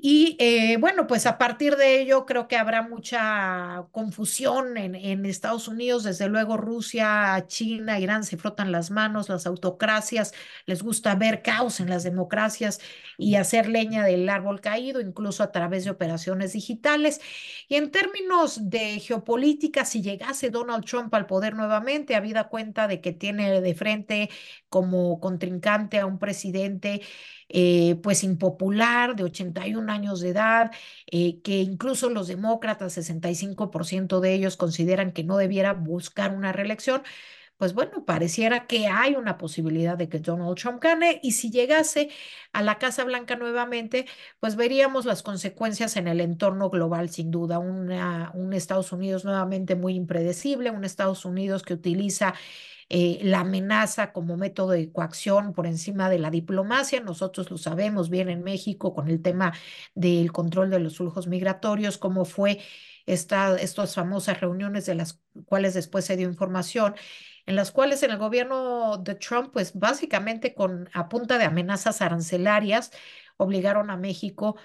Y 0.00 0.36
eh, 0.38 0.76
bueno, 0.78 1.08
pues 1.08 1.26
a 1.26 1.38
partir 1.38 1.74
de 1.74 2.00
ello 2.00 2.24
creo 2.24 2.46
que 2.46 2.56
habrá 2.56 2.82
mucha 2.82 3.84
confusión 3.90 4.76
en, 4.76 4.94
en, 4.94 5.26
Estados 5.26 5.66
Unidos. 5.66 6.04
Desde 6.04 6.28
luego 6.28 6.56
Rusia, 6.56 7.44
China, 7.48 7.98
Irán 7.98 8.22
se 8.22 8.36
frotan 8.36 8.70
las 8.70 8.92
manos, 8.92 9.28
las 9.28 9.44
autocracias 9.44 10.32
les 10.66 10.84
gusta 10.84 11.16
ver 11.16 11.42
caos 11.42 11.80
en 11.80 11.90
las 11.90 12.04
democracias 12.04 12.80
y 13.16 13.34
hacer 13.34 13.68
leña 13.68 14.04
del 14.04 14.28
árbol 14.28 14.60
caído, 14.60 15.00
incluso 15.00 15.42
a 15.42 15.50
través 15.50 15.84
de 15.84 15.90
operaciones 15.90 16.52
digitales. 16.52 17.20
Y 17.66 17.74
en 17.74 17.90
términos 17.90 18.70
de 18.70 19.00
geopolítica, 19.00 19.84
si 19.84 20.00
llegase 20.00 20.50
Donald 20.50 20.84
Trump 20.84 21.12
al 21.14 21.26
poder 21.26 21.56
nuevamente, 21.56 22.14
habida 22.14 22.48
cuenta 22.48 22.86
de 22.86 23.00
que 23.00 23.12
tiene 23.12 23.60
de 23.60 23.74
frente 23.74 24.30
como 24.68 25.18
contrincante 25.18 25.98
a 25.98 26.06
un 26.06 26.20
presidente 26.20 27.02
eh, 27.48 27.96
pues 28.02 28.24
impopular, 28.24 29.16
de 29.16 29.24
81 29.24 29.88
años 29.90 30.20
de 30.20 30.30
edad, 30.30 30.70
eh, 31.06 31.40
que 31.42 31.60
incluso 31.60 32.10
los 32.10 32.28
demócratas, 32.28 32.92
65% 32.94 34.20
de 34.20 34.34
ellos 34.34 34.56
consideran 34.56 35.12
que 35.12 35.24
no 35.24 35.36
debiera 35.36 35.72
buscar 35.72 36.34
una 36.34 36.52
reelección, 36.52 37.02
pues 37.56 37.74
bueno, 37.74 38.04
pareciera 38.04 38.66
que 38.68 38.86
hay 38.86 39.16
una 39.16 39.36
posibilidad 39.36 39.98
de 39.98 40.08
que 40.08 40.20
Donald 40.20 40.56
Trump 40.56 40.80
gane 40.82 41.18
y 41.24 41.32
si 41.32 41.50
llegase 41.50 42.08
a 42.52 42.62
la 42.62 42.78
Casa 42.78 43.02
Blanca 43.04 43.34
nuevamente, 43.36 44.06
pues 44.38 44.54
veríamos 44.54 45.04
las 45.06 45.22
consecuencias 45.24 45.96
en 45.96 46.06
el 46.06 46.20
entorno 46.20 46.70
global, 46.70 47.10
sin 47.10 47.30
duda, 47.32 47.58
un 47.58 48.52
Estados 48.52 48.92
Unidos 48.92 49.24
nuevamente 49.24 49.74
muy 49.74 49.94
impredecible, 49.94 50.70
un 50.70 50.84
Estados 50.84 51.24
Unidos 51.24 51.62
que 51.64 51.74
utiliza 51.74 52.34
eh, 52.88 53.18
la 53.22 53.40
amenaza 53.40 54.12
como 54.12 54.36
método 54.36 54.70
de 54.70 54.90
coacción 54.92 55.52
por 55.52 55.66
encima 55.66 56.08
de 56.10 56.18
la 56.18 56.30
diplomacia. 56.30 57.00
Nosotros 57.00 57.50
lo 57.50 57.58
sabemos 57.58 58.10
bien 58.10 58.28
en 58.28 58.42
México 58.42 58.94
con 58.94 59.08
el 59.08 59.22
tema 59.22 59.52
del 59.94 60.32
control 60.32 60.70
de 60.70 60.80
los 60.80 60.96
flujos 60.96 61.26
migratorios, 61.26 61.98
cómo 61.98 62.24
fue 62.24 62.60
esta, 63.06 63.56
estas 63.56 63.94
famosas 63.94 64.40
reuniones 64.40 64.86
de 64.86 64.94
las 64.94 65.20
cuales 65.46 65.74
después 65.74 66.04
se 66.04 66.16
dio 66.16 66.28
información 66.28 66.94
en 67.46 67.56
las 67.56 67.70
cuales 67.72 68.02
en 68.02 68.10
el 68.10 68.18
gobierno 68.18 68.98
de 68.98 69.14
Trump, 69.14 69.50
pues 69.52 69.72
básicamente 69.74 70.54
con 70.54 70.88
a 70.92 71.08
punta 71.08 71.38
de 71.38 71.44
amenazas 71.44 72.02
arancelarias, 72.02 72.90
obligaron 73.38 73.90
a 73.90 73.96
México 73.96 74.56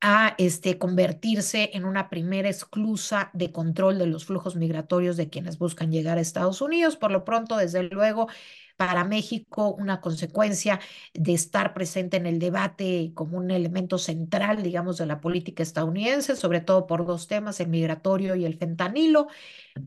a 0.00 0.34
este, 0.38 0.78
convertirse 0.78 1.70
en 1.74 1.84
una 1.84 2.08
primera 2.08 2.48
esclusa 2.48 3.30
de 3.32 3.50
control 3.52 3.98
de 3.98 4.06
los 4.06 4.26
flujos 4.26 4.56
migratorios 4.56 5.16
de 5.16 5.28
quienes 5.28 5.58
buscan 5.58 5.90
llegar 5.90 6.18
a 6.18 6.20
Estados 6.20 6.60
Unidos. 6.60 6.96
Por 6.96 7.10
lo 7.10 7.24
pronto, 7.24 7.56
desde 7.56 7.82
luego, 7.82 8.28
para 8.76 9.02
México 9.04 9.74
una 9.74 10.00
consecuencia 10.00 10.78
de 11.12 11.34
estar 11.34 11.74
presente 11.74 12.16
en 12.16 12.26
el 12.26 12.38
debate 12.38 13.10
como 13.14 13.36
un 13.38 13.50
elemento 13.50 13.98
central, 13.98 14.62
digamos, 14.62 14.98
de 14.98 15.06
la 15.06 15.20
política 15.20 15.64
estadounidense, 15.64 16.36
sobre 16.36 16.60
todo 16.60 16.86
por 16.86 17.04
dos 17.04 17.26
temas, 17.26 17.58
el 17.60 17.68
migratorio 17.68 18.36
y 18.36 18.44
el 18.44 18.56
fentanilo. 18.56 19.26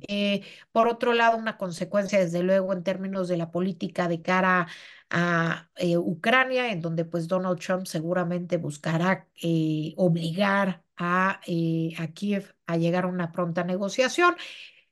Eh, 0.07 0.41
por 0.71 0.87
otro 0.87 1.13
lado, 1.13 1.37
una 1.37 1.57
consecuencia, 1.57 2.19
desde 2.19 2.43
luego, 2.43 2.73
en 2.73 2.83
términos 2.83 3.27
de 3.27 3.37
la 3.37 3.51
política 3.51 4.07
de 4.07 4.21
cara 4.21 4.67
a 5.11 5.69
eh, 5.75 5.97
Ucrania, 5.97 6.71
en 6.71 6.81
donde 6.81 7.05
pues 7.05 7.27
Donald 7.27 7.59
Trump 7.59 7.85
seguramente 7.85 8.57
buscará 8.57 9.27
eh, 9.43 9.93
obligar 9.97 10.83
a, 10.97 11.41
a 11.97 12.07
Kiev 12.13 12.55
a 12.67 12.77
llegar 12.77 13.05
a 13.05 13.07
una 13.07 13.31
pronta 13.31 13.63
negociación. 13.63 14.35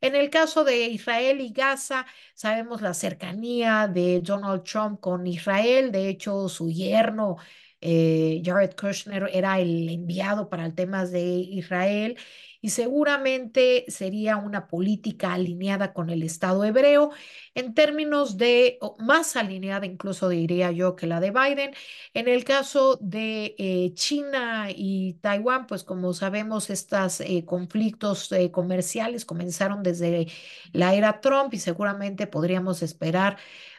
En 0.02 0.16
el 0.16 0.30
caso 0.30 0.64
de 0.64 0.88
Israel 0.88 1.42
y 1.42 1.52
Gaza, 1.52 2.06
sabemos 2.34 2.82
la 2.82 2.94
cercanía 2.94 3.88
de 3.88 4.22
Donald 4.22 4.64
Trump 4.64 5.00
con 5.02 5.28
Israel. 5.28 5.92
De 5.92 6.08
hecho, 6.10 6.48
su 6.50 6.70
yerno, 6.70 7.38
eh, 7.82 8.42
Jared 8.44 8.76
Kushner, 8.76 9.30
era 9.34 9.60
el 9.60 9.90
enviado 9.90 10.50
para 10.50 10.66
el 10.66 10.74
tema 10.74 11.06
de 11.06 11.22
Israel 11.22 12.18
y 12.62 12.69
seguramente 12.69 13.86
sería 13.88 14.38
una 14.38 14.67
política 14.67 15.34
alineada 15.34 15.93
con 15.93 16.10
el 16.10 16.24
Estado 16.24 16.63
hebreo 16.65 17.12
en 17.56 17.74
términos 17.74 18.38
de, 18.38 18.80
más 19.00 19.36
alineada 19.36 19.86
incluso 19.86 20.30
diría 20.30 20.72
yo 20.72 20.95
que 20.95 21.08
la 21.08 21.19
de 21.19 21.32
Biden. 21.32 21.72
En 22.13 22.28
el 22.28 22.43
caso 22.43 22.98
de 23.02 23.56
eh, 23.58 23.91
China 23.93 24.67
y 24.76 25.13
Taiwán, 25.22 25.67
pues 25.67 25.84
como 25.84 26.13
sabemos, 26.13 26.69
estos 26.69 27.22
eh, 27.22 27.45
conflictos 27.45 28.32
eh, 28.32 28.52
comerciales 28.52 29.26
comenzaron 29.26 29.84
desde 29.84 30.28
la 30.74 30.93
era 30.95 31.22
Trump 31.22 31.54
y 31.54 31.60
seguramente 31.60 32.28
podríamos 32.28 32.82
esperar 32.82 33.38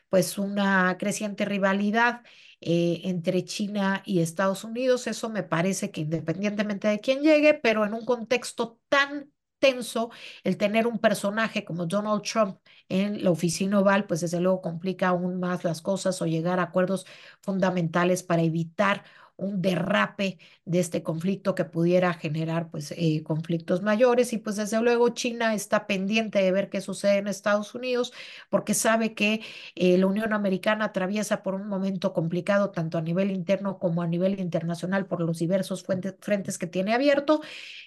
pues 0.08 0.38
una 0.38 0.96
creciente 0.98 1.44
rivalidad 1.44 2.22
eh, 2.60 3.02
entre 3.04 3.44
China 3.44 4.02
y 4.04 4.20
Estados 4.20 4.64
Unidos. 4.64 5.06
Eso 5.06 5.30
me 5.30 5.42
parece 5.42 5.90
que 5.90 6.02
independientemente 6.02 6.88
de 6.88 7.00
quién 7.00 7.22
llegue, 7.22 7.54
pero 7.54 7.84
en 7.84 7.94
un 7.94 8.04
contexto 8.04 8.78
tan 8.88 9.30
tenso, 9.58 10.10
el 10.44 10.56
tener 10.56 10.86
un 10.86 10.98
personaje 10.98 11.64
como 11.64 11.86
Donald 11.86 12.22
Trump 12.22 12.58
en 12.88 13.22
la 13.22 13.30
oficina 13.30 13.78
oval, 13.80 14.06
pues 14.06 14.20
desde 14.22 14.40
luego 14.40 14.60
complica 14.62 15.08
aún 15.08 15.38
más 15.38 15.64
las 15.64 15.82
cosas 15.82 16.20
o 16.22 16.26
llegar 16.26 16.58
a 16.58 16.64
acuerdos 16.64 17.06
fundamentales 17.42 18.22
para 18.22 18.42
evitar 18.42 19.04
un 19.40 19.62
derrape 19.62 20.38
de 20.64 20.80
este 20.80 21.02
conflicto 21.02 21.54
que 21.54 21.64
pudiera 21.64 22.14
generar 22.14 22.70
pues 22.70 22.92
eh, 22.96 23.22
conflictos 23.24 23.82
mayores. 23.82 24.32
Y 24.32 24.38
pues 24.38 24.56
desde 24.56 24.80
luego 24.80 25.08
China 25.10 25.54
está 25.54 25.86
pendiente 25.86 26.40
de 26.40 26.52
ver 26.52 26.70
qué 26.70 26.80
sucede 26.80 27.18
en 27.18 27.28
Estados 27.28 27.74
Unidos 27.74 28.12
porque 28.50 28.74
sabe 28.74 29.14
que 29.14 29.40
eh, 29.74 29.98
la 29.98 30.06
Unión 30.06 30.32
Americana 30.32 30.86
atraviesa 30.86 31.42
por 31.42 31.54
un 31.54 31.68
momento 31.68 32.12
complicado 32.12 32.70
tanto 32.70 32.98
a 32.98 33.02
nivel 33.02 33.30
interno 33.30 33.78
como 33.78 34.02
a 34.02 34.06
nivel 34.06 34.38
internacional 34.40 35.06
por 35.06 35.20
los 35.20 35.38
diversos 35.38 35.84
frentes 35.84 36.58
que 36.58 36.66
tiene 36.66 36.94
abierto. 36.94 37.40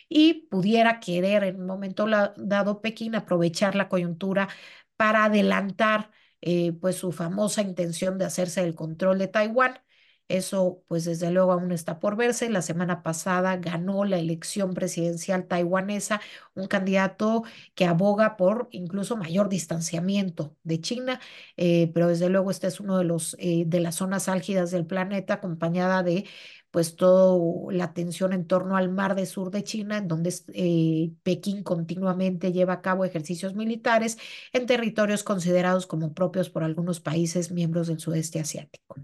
Y 0.10 0.48
pudiera 0.50 1.00
querer 1.00 1.44
en 1.44 1.62
un 1.62 1.68
momento 1.68 2.06
dado 2.38 2.82
Pekín 2.82 3.16
aprovechar 3.16 3.76
la 3.76 3.90
coyuntura 3.90 4.50
para 4.96 5.26
adelantar 5.26 6.12
eh, 6.42 6.74
pues 6.74 6.98
su 6.98 7.12
famosa 7.12 7.62
intención 7.62 8.18
de 8.18 8.26
hacerse 8.26 8.62
el 8.64 8.76
control 8.76 9.18
de 9.20 9.28
Taiwán 9.28 9.80
eso, 10.28 10.84
pues 10.88 11.06
desde 11.06 11.32
luego 11.32 11.52
aún 11.52 11.72
está 11.72 12.00
por 12.00 12.16
verse. 12.16 12.50
La 12.50 12.62
semana 12.62 13.04
pasada 13.04 13.58
ganó 13.58 14.06
la 14.06 14.18
elección 14.18 14.74
presidencial 14.74 15.48
taiwanesa 15.48 16.22
un 16.56 16.68
candidato 16.68 17.44
que 17.76 17.86
aboga 17.86 18.38
por 18.38 18.68
incluso 18.72 19.18
mayor 19.18 19.50
distanciamiento 19.50 20.56
de 20.64 20.82
China, 20.82 21.20
eh, 21.58 21.92
pero 21.94 22.08
desde 22.08 22.30
luego 22.30 22.52
este 22.52 22.68
es 22.68 22.80
uno 22.80 22.98
de 22.98 23.04
los 23.04 23.36
eh, 23.40 23.64
de 23.68 23.80
las 23.80 23.96
zonas 23.96 24.28
álgidas 24.30 24.72
del 24.72 24.86
planeta, 24.86 25.36
acompañada 25.36 26.04
de 26.04 26.26
pues 26.72 26.96
toda 26.96 27.72
la 27.72 27.94
tensión 27.94 28.34
en 28.34 28.48
torno 28.48 28.76
al 28.78 28.90
mar 28.90 29.14
de 29.16 29.28
sur 29.28 29.52
de 29.52 29.64
China, 29.64 29.98
en 30.00 30.08
donde 30.08 30.34
eh, 30.54 31.12
Pekín 31.22 31.62
continuamente 31.64 32.52
lleva 32.52 32.74
a 32.74 32.82
cabo 32.82 33.06
ejercicios 33.06 33.54
militares 33.54 34.18
en 34.54 34.66
territorios 34.66 35.24
considerados 35.24 35.86
como 35.86 36.14
propios 36.16 36.50
por 36.50 36.64
algunos 36.64 37.00
países 37.00 37.52
miembros 37.52 37.88
del 37.88 38.00
sudeste 38.00 38.40
asiático. 38.40 38.96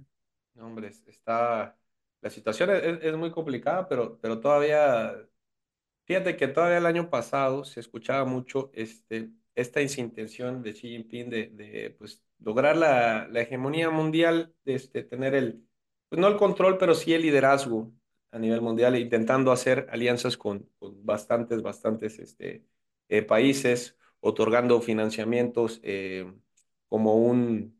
Hombre, 0.61 0.89
está, 1.07 1.77
la 2.21 2.29
situación 2.29 2.69
es, 2.71 3.15
muy 3.15 3.31
complicada, 3.31 3.87
pero, 3.87 4.19
pero 4.19 4.39
todavía, 4.39 5.15
fíjate 6.05 6.37
que 6.37 6.47
todavía 6.47 6.77
el 6.79 6.85
año 6.85 7.09
pasado 7.09 7.63
se 7.65 7.79
escuchaba 7.79 8.25
mucho 8.25 8.71
este, 8.73 9.31
esta 9.55 9.81
intención 9.81 10.61
de 10.63 10.73
Xi 10.73 10.89
Jinping 10.89 11.29
de, 11.29 11.47
de 11.47 11.95
pues, 11.97 12.23
lograr 12.39 12.77
la, 12.77 13.27
la, 13.29 13.41
hegemonía 13.41 13.89
mundial, 13.89 14.53
este, 14.65 15.03
tener 15.03 15.35
el, 15.35 15.65
pues 16.09 16.19
no 16.19 16.27
el 16.27 16.37
control, 16.37 16.77
pero 16.77 16.95
sí 16.95 17.13
el 17.13 17.21
liderazgo 17.23 17.91
a 18.31 18.39
nivel 18.39 18.61
mundial, 18.61 18.95
intentando 18.97 19.51
hacer 19.51 19.87
alianzas 19.91 20.37
con, 20.37 20.69
con 20.79 21.05
bastantes, 21.05 21.61
bastantes 21.61 22.19
este, 22.19 22.65
eh, 23.09 23.21
países, 23.23 23.97
otorgando 24.19 24.81
financiamientos 24.81 25.79
eh, 25.83 26.31
como 26.87 27.15
un 27.15 27.78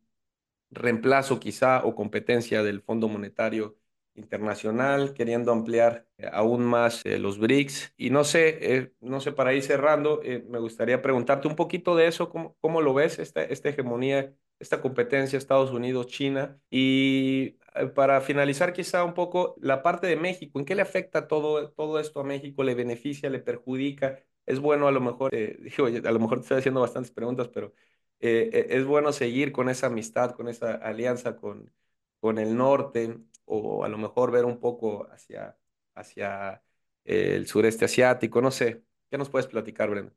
reemplazo 0.70 1.40
quizá 1.40 1.84
o 1.84 1.94
competencia 1.94 2.62
del 2.62 2.82
Fondo 2.82 3.08
Monetario 3.08 3.76
internacional, 4.14 5.14
queriendo 5.14 5.52
ampliar 5.52 6.06
eh, 6.18 6.28
aún 6.32 6.64
más 6.64 7.00
eh, 7.04 7.18
los 7.18 7.38
BRICS. 7.38 7.94
Y 7.96 8.10
no 8.10 8.24
sé, 8.24 8.58
eh, 8.76 8.92
no 9.00 9.20
sé, 9.20 9.32
para 9.32 9.54
ir 9.54 9.62
cerrando, 9.62 10.20
me 10.48 10.58
gustaría 10.58 11.00
preguntarte 11.02 11.48
un 11.48 11.56
poquito 11.56 11.96
de 11.96 12.06
eso, 12.08 12.28
cómo, 12.28 12.56
cómo 12.60 12.80
lo 12.82 12.92
ves, 12.94 13.18
esta, 13.18 13.42
esta 13.42 13.68
hegemonía, 13.70 14.34
esta 14.58 14.80
competencia 14.82 15.38
Estados 15.38 15.70
Unidos-China. 15.70 16.60
Y 16.70 17.56
para 17.94 18.20
finalizar 18.20 18.72
quizá 18.72 19.04
un 19.04 19.14
poco 19.14 19.54
la 19.60 19.82
parte 19.82 20.06
de 20.06 20.16
México, 20.16 20.58
¿en 20.58 20.64
qué 20.64 20.74
le 20.74 20.82
afecta 20.82 21.28
todo, 21.28 21.70
todo 21.72 21.98
esto 22.00 22.20
a 22.20 22.24
México? 22.24 22.62
¿Le 22.64 22.74
beneficia, 22.74 23.30
le 23.30 23.38
perjudica? 23.40 24.18
Es 24.46 24.58
bueno 24.60 24.88
a 24.88 24.92
lo 24.92 25.00
mejor, 25.00 25.30
digo, 25.60 25.86
a 25.86 26.12
lo 26.12 26.18
mejor 26.20 26.38
te 26.38 26.42
estoy 26.42 26.58
haciendo 26.58 26.80
bastantes 26.80 27.12
preguntas, 27.12 27.48
pero 27.48 27.72
es 28.20 28.84
bueno 28.84 29.12
seguir 29.12 29.52
con 29.52 29.68
esa 29.68 29.86
amistad, 29.88 30.32
con 30.32 30.48
esa 30.48 30.74
alianza 30.74 31.36
con, 31.36 31.72
con 32.20 32.38
el 32.38 32.56
norte 32.56 33.18
o 33.44 33.84
a 33.84 33.88
lo 33.88 33.98
mejor 33.98 34.30
ver 34.30 34.44
un 34.44 34.60
poco 34.60 35.08
hacia, 35.10 35.56
hacia 35.94 36.62
el 37.04 37.46
sureste 37.46 37.86
asiático, 37.86 38.40
no 38.40 38.50
sé. 38.50 38.84
¿Qué 39.10 39.18
nos 39.18 39.28
puedes 39.30 39.48
platicar, 39.48 39.90
Brenda? 39.90 40.12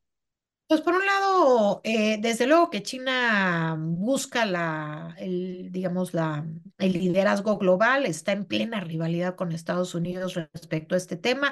Pues 0.67 0.81
por 0.81 0.95
un 0.95 1.05
lado, 1.05 1.81
eh, 1.83 2.17
desde 2.19 2.47
luego 2.47 2.69
que 2.69 2.81
China 2.81 3.75
busca 3.77 4.45
la, 4.45 5.13
el, 5.19 5.71
digamos, 5.71 6.13
la, 6.13 6.47
el 6.79 6.93
liderazgo 6.93 7.57
global, 7.57 8.05
está 8.05 8.31
en 8.31 8.45
plena 8.45 8.79
rivalidad 8.79 9.35
con 9.35 9.51
Estados 9.51 9.93
Unidos 9.93 10.33
respecto 10.35 10.95
a 10.95 10.97
este 10.97 11.17
tema. 11.17 11.51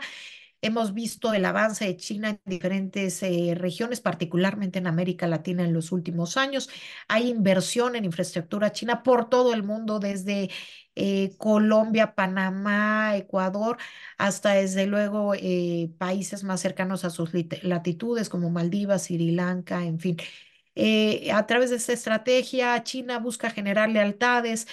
Hemos 0.63 0.93
visto 0.93 1.33
el 1.33 1.45
avance 1.45 1.85
de 1.85 1.97
China 1.97 2.29
en 2.29 2.41
diferentes 2.45 3.23
eh, 3.23 3.53
regiones, 3.55 3.99
particularmente 3.99 4.77
en 4.79 4.85
América 4.87 5.27
Latina 5.27 5.63
en 5.63 5.73
los 5.73 5.91
últimos 5.91 6.37
años. 6.37 6.69
Hay 7.07 7.29
inversión 7.29 7.95
en 7.95 8.05
infraestructura 8.05 8.71
china 8.71 9.01
por 9.01 9.27
todo 9.29 9.53
el 9.53 9.63
mundo, 9.63 9.99
desde 9.99 10.51
eh, 10.95 11.35
Colombia, 11.37 12.13
Panamá, 12.13 13.17
Ecuador, 13.17 13.77
hasta 14.19 14.51
desde 14.53 14.85
luego 14.85 15.33
eh, 15.35 15.91
países 15.97 16.43
más 16.43 16.61
cercanos 16.61 17.05
a 17.05 17.09
sus 17.09 17.31
latitudes 17.63 18.29
como 18.29 18.49
Maldivas, 18.51 19.05
Sri 19.05 19.31
Lanka, 19.31 19.83
en 19.85 19.99
fin. 19.99 20.17
Eh, 20.75 21.31
a 21.33 21.45
través 21.47 21.69
de 21.69 21.75
esta 21.77 21.93
estrategia, 21.93 22.81
China 22.83 23.19
busca 23.19 23.49
generar 23.49 23.89
lealtades, 23.89 24.67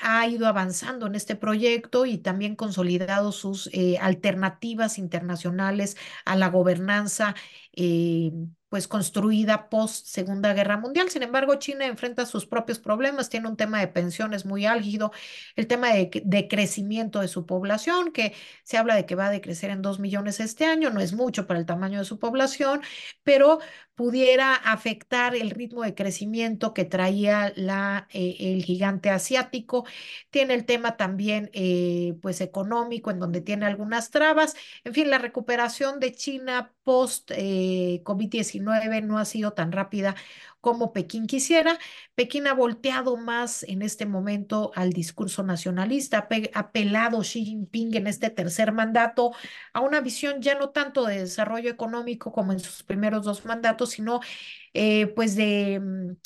ha 0.00 0.26
ido 0.26 0.46
avanzando 0.46 1.06
en 1.06 1.14
este 1.14 1.36
proyecto 1.36 2.06
y 2.06 2.18
también 2.18 2.56
consolidado 2.56 3.32
sus 3.32 3.70
alternativas 4.00 4.98
internacionales 4.98 5.96
a 6.24 6.36
la 6.36 6.48
gobernanza 6.48 7.34
pues 8.68 8.86
construida 8.88 9.68
post 9.70 10.06
Segunda 10.06 10.52
Guerra 10.52 10.76
Mundial. 10.76 11.10
Sin 11.10 11.22
embargo, 11.22 11.54
China 11.56 11.86
enfrenta 11.86 12.26
sus 12.26 12.46
propios 12.46 12.78
problemas, 12.78 13.30
tiene 13.30 13.48
un 13.48 13.56
tema 13.56 13.80
de 13.80 13.88
pensiones 13.88 14.44
muy 14.44 14.66
álgido, 14.66 15.12
el 15.56 15.66
tema 15.66 15.92
de, 15.92 16.48
crecimiento 16.48 17.20
de 17.20 17.28
su 17.28 17.46
población, 17.46 18.12
que 18.12 18.34
se 18.64 18.76
habla 18.76 18.94
de 18.94 19.06
que 19.06 19.14
va 19.14 19.26
a 19.26 19.30
decrecer 19.30 19.70
en 19.70 19.82
dos 19.82 19.98
millones 20.00 20.40
este 20.40 20.66
año, 20.66 20.90
no 20.90 21.00
es 21.00 21.12
mucho 21.12 21.46
para 21.46 21.58
el 21.60 21.66
tamaño 21.66 21.98
de 21.98 22.04
su 22.04 22.18
población, 22.18 22.82
pero 23.22 23.58
pudiera 23.94 24.54
afectar 24.54 25.34
el 25.34 25.50
ritmo 25.50 25.82
de 25.82 25.94
crecimiento 25.94 26.72
que 26.72 26.84
traía 26.84 27.52
la, 27.56 28.06
eh, 28.12 28.36
el 28.38 28.62
gigante 28.62 29.10
asiático. 29.10 29.86
Tiene 30.30 30.54
el 30.54 30.64
tema 30.66 30.96
también 30.96 31.50
eh, 31.52 32.16
pues 32.22 32.40
económico, 32.40 33.10
en 33.10 33.18
donde 33.18 33.40
tiene 33.40 33.66
algunas 33.66 34.10
trabas. 34.10 34.54
En 34.84 34.94
fin, 34.94 35.10
la 35.10 35.18
recuperación 35.18 35.98
de 35.98 36.12
China 36.12 36.72
post 36.84 37.32
eh, 37.34 38.02
COVID-19 38.04 38.57
no 38.60 39.18
ha 39.18 39.24
sido 39.24 39.52
tan 39.52 39.72
rápida 39.72 40.14
como 40.60 40.92
Pekín 40.92 41.26
quisiera. 41.26 41.78
Pekín 42.14 42.46
ha 42.46 42.54
volteado 42.54 43.16
más 43.16 43.62
en 43.64 43.82
este 43.82 44.06
momento 44.06 44.72
al 44.74 44.92
discurso 44.92 45.42
nacionalista, 45.42 46.28
ha 46.54 46.58
apelado 46.58 47.20
Xi 47.22 47.44
Jinping 47.44 47.94
en 47.96 48.06
este 48.06 48.30
tercer 48.30 48.72
mandato 48.72 49.32
a 49.72 49.80
una 49.80 50.00
visión 50.00 50.40
ya 50.42 50.58
no 50.58 50.70
tanto 50.70 51.04
de 51.06 51.20
desarrollo 51.20 51.70
económico 51.70 52.32
como 52.32 52.52
en 52.52 52.60
sus 52.60 52.82
primeros 52.82 53.24
dos 53.24 53.44
mandatos, 53.44 53.90
sino 53.90 54.20
eh, 54.74 55.06
pues 55.08 55.36
de 55.36 55.80
mm, 55.80 56.16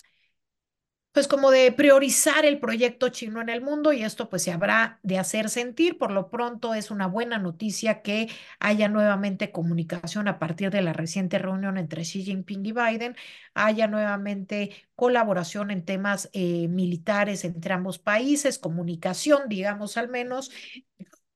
pues 1.12 1.28
como 1.28 1.50
de 1.50 1.70
priorizar 1.72 2.46
el 2.46 2.58
proyecto 2.58 3.10
chino 3.10 3.40
en 3.42 3.50
el 3.50 3.60
mundo 3.60 3.92
y 3.92 4.02
esto 4.02 4.30
pues 4.30 4.42
se 4.42 4.52
habrá 4.52 4.98
de 5.02 5.18
hacer 5.18 5.50
sentir. 5.50 5.98
Por 5.98 6.10
lo 6.10 6.30
pronto 6.30 6.74
es 6.74 6.90
una 6.90 7.06
buena 7.06 7.38
noticia 7.38 8.00
que 8.02 8.28
haya 8.58 8.88
nuevamente 8.88 9.52
comunicación 9.52 10.26
a 10.28 10.38
partir 10.38 10.70
de 10.70 10.80
la 10.82 10.94
reciente 10.94 11.38
reunión 11.38 11.76
entre 11.76 12.02
Xi 12.02 12.24
Jinping 12.24 12.64
y 12.66 12.72
Biden, 12.72 13.16
haya 13.54 13.86
nuevamente 13.88 14.70
colaboración 14.94 15.70
en 15.70 15.84
temas 15.84 16.30
eh, 16.32 16.68
militares 16.68 17.44
entre 17.44 17.74
ambos 17.74 17.98
países, 17.98 18.58
comunicación, 18.58 19.48
digamos 19.48 19.96
al 19.98 20.08
menos, 20.08 20.50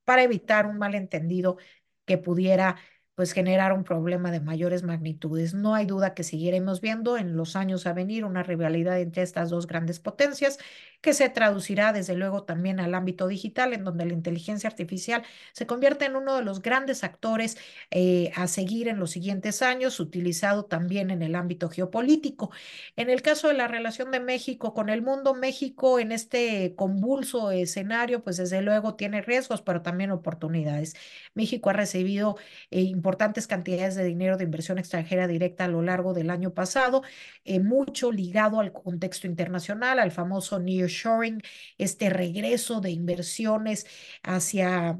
para 0.05 0.23
evitar 0.23 0.67
un 0.67 0.79
malentendido 0.79 1.59
que 2.07 2.19
pudiera 2.19 2.77
pues 3.16 3.33
generar 3.33 3.72
un 3.72 3.83
problema 3.83 4.31
de 4.31 4.40
mayores 4.40 4.83
magnitudes. 4.85 5.55
No 5.55 5.74
hay 5.74 5.87
duda 5.87 6.14
que 6.14 6.22
seguiremos 6.22 6.81
viendo 6.83 7.16
en 7.16 7.37
los 7.37 7.57
años 7.57 7.87
a 7.87 7.94
venir 7.94 8.24
una 8.26 8.42
rivalidad 8.44 9.00
entre 9.00 9.22
estas 9.22 9.50
dos 9.50 9.66
grandes 9.66 10.00
potencias 10.00 10.59
que 11.00 11.14
se 11.14 11.29
traducirá 11.31 11.92
desde 11.92 12.14
luego 12.14 12.44
también 12.44 12.81
al 12.81 12.94
ámbito 12.94 13.26
digital, 13.29 13.72
en 13.72 13.85
donde 13.85 14.05
la 14.07 14.12
inteligencia 14.12 14.68
artificial 14.68 15.22
se 15.52 15.66
convierte 15.66 16.05
en 16.05 16.16
uno 16.16 16.37
de 16.37 16.42
los 16.42 16.62
grandes 16.62 17.05
actores 17.05 17.57
eh, 17.90 18.33
a 18.37 18.46
seguir 18.48 18.88
en 18.88 18.98
los 18.98 19.12
siguientes 19.12 19.62
años, 19.62 19.98
utilizado 20.00 20.64
también 20.66 21.11
en 21.11 21.22
el 21.22 21.35
ámbito 21.37 21.68
geopolítico. 21.70 22.50
En 22.96 23.11
el 23.11 23.22
caso 23.22 23.48
de 23.48 23.55
la 23.55 23.68
relación 23.68 24.11
de 24.11 24.20
México 24.20 24.74
con 24.74 24.88
el 24.90 25.02
mundo, 25.02 25.35
México 25.35 25.98
en 25.98 26.12
este 26.12 26.74
convulso 26.76 27.50
escenario, 27.50 28.22
pues 28.22 28.37
desde 28.37 28.62
luego 28.62 28.94
tiene 28.96 29.22
riesgos, 29.22 29.62
pero 29.62 29.83
también 29.83 30.11
oportunidades. 30.11 30.94
México 31.37 31.70
ha 31.70 31.72
recibido 31.72 32.37
eh, 32.70 32.81
importantes 32.83 33.46
cantidades 33.46 33.94
de 33.94 34.05
dinero 34.05 34.37
de 34.37 34.44
inversión 34.44 34.79
extranjera 34.79 35.29
directa 35.29 35.64
a 35.64 35.68
lo 35.68 35.83
largo 35.83 36.14
del 36.14 36.31
año 36.31 36.55
pasado, 36.55 37.03
eh, 37.44 37.61
mucho 37.61 38.11
ligado 38.12 38.61
al 38.61 38.72
contexto 38.72 39.27
internacional, 39.27 39.99
al 39.99 40.11
famoso 40.12 40.59
nearshoring, 40.59 41.40
este 41.79 42.11
regreso 42.11 42.81
de 42.81 42.90
inversiones 42.90 43.87
hacia 44.22 44.99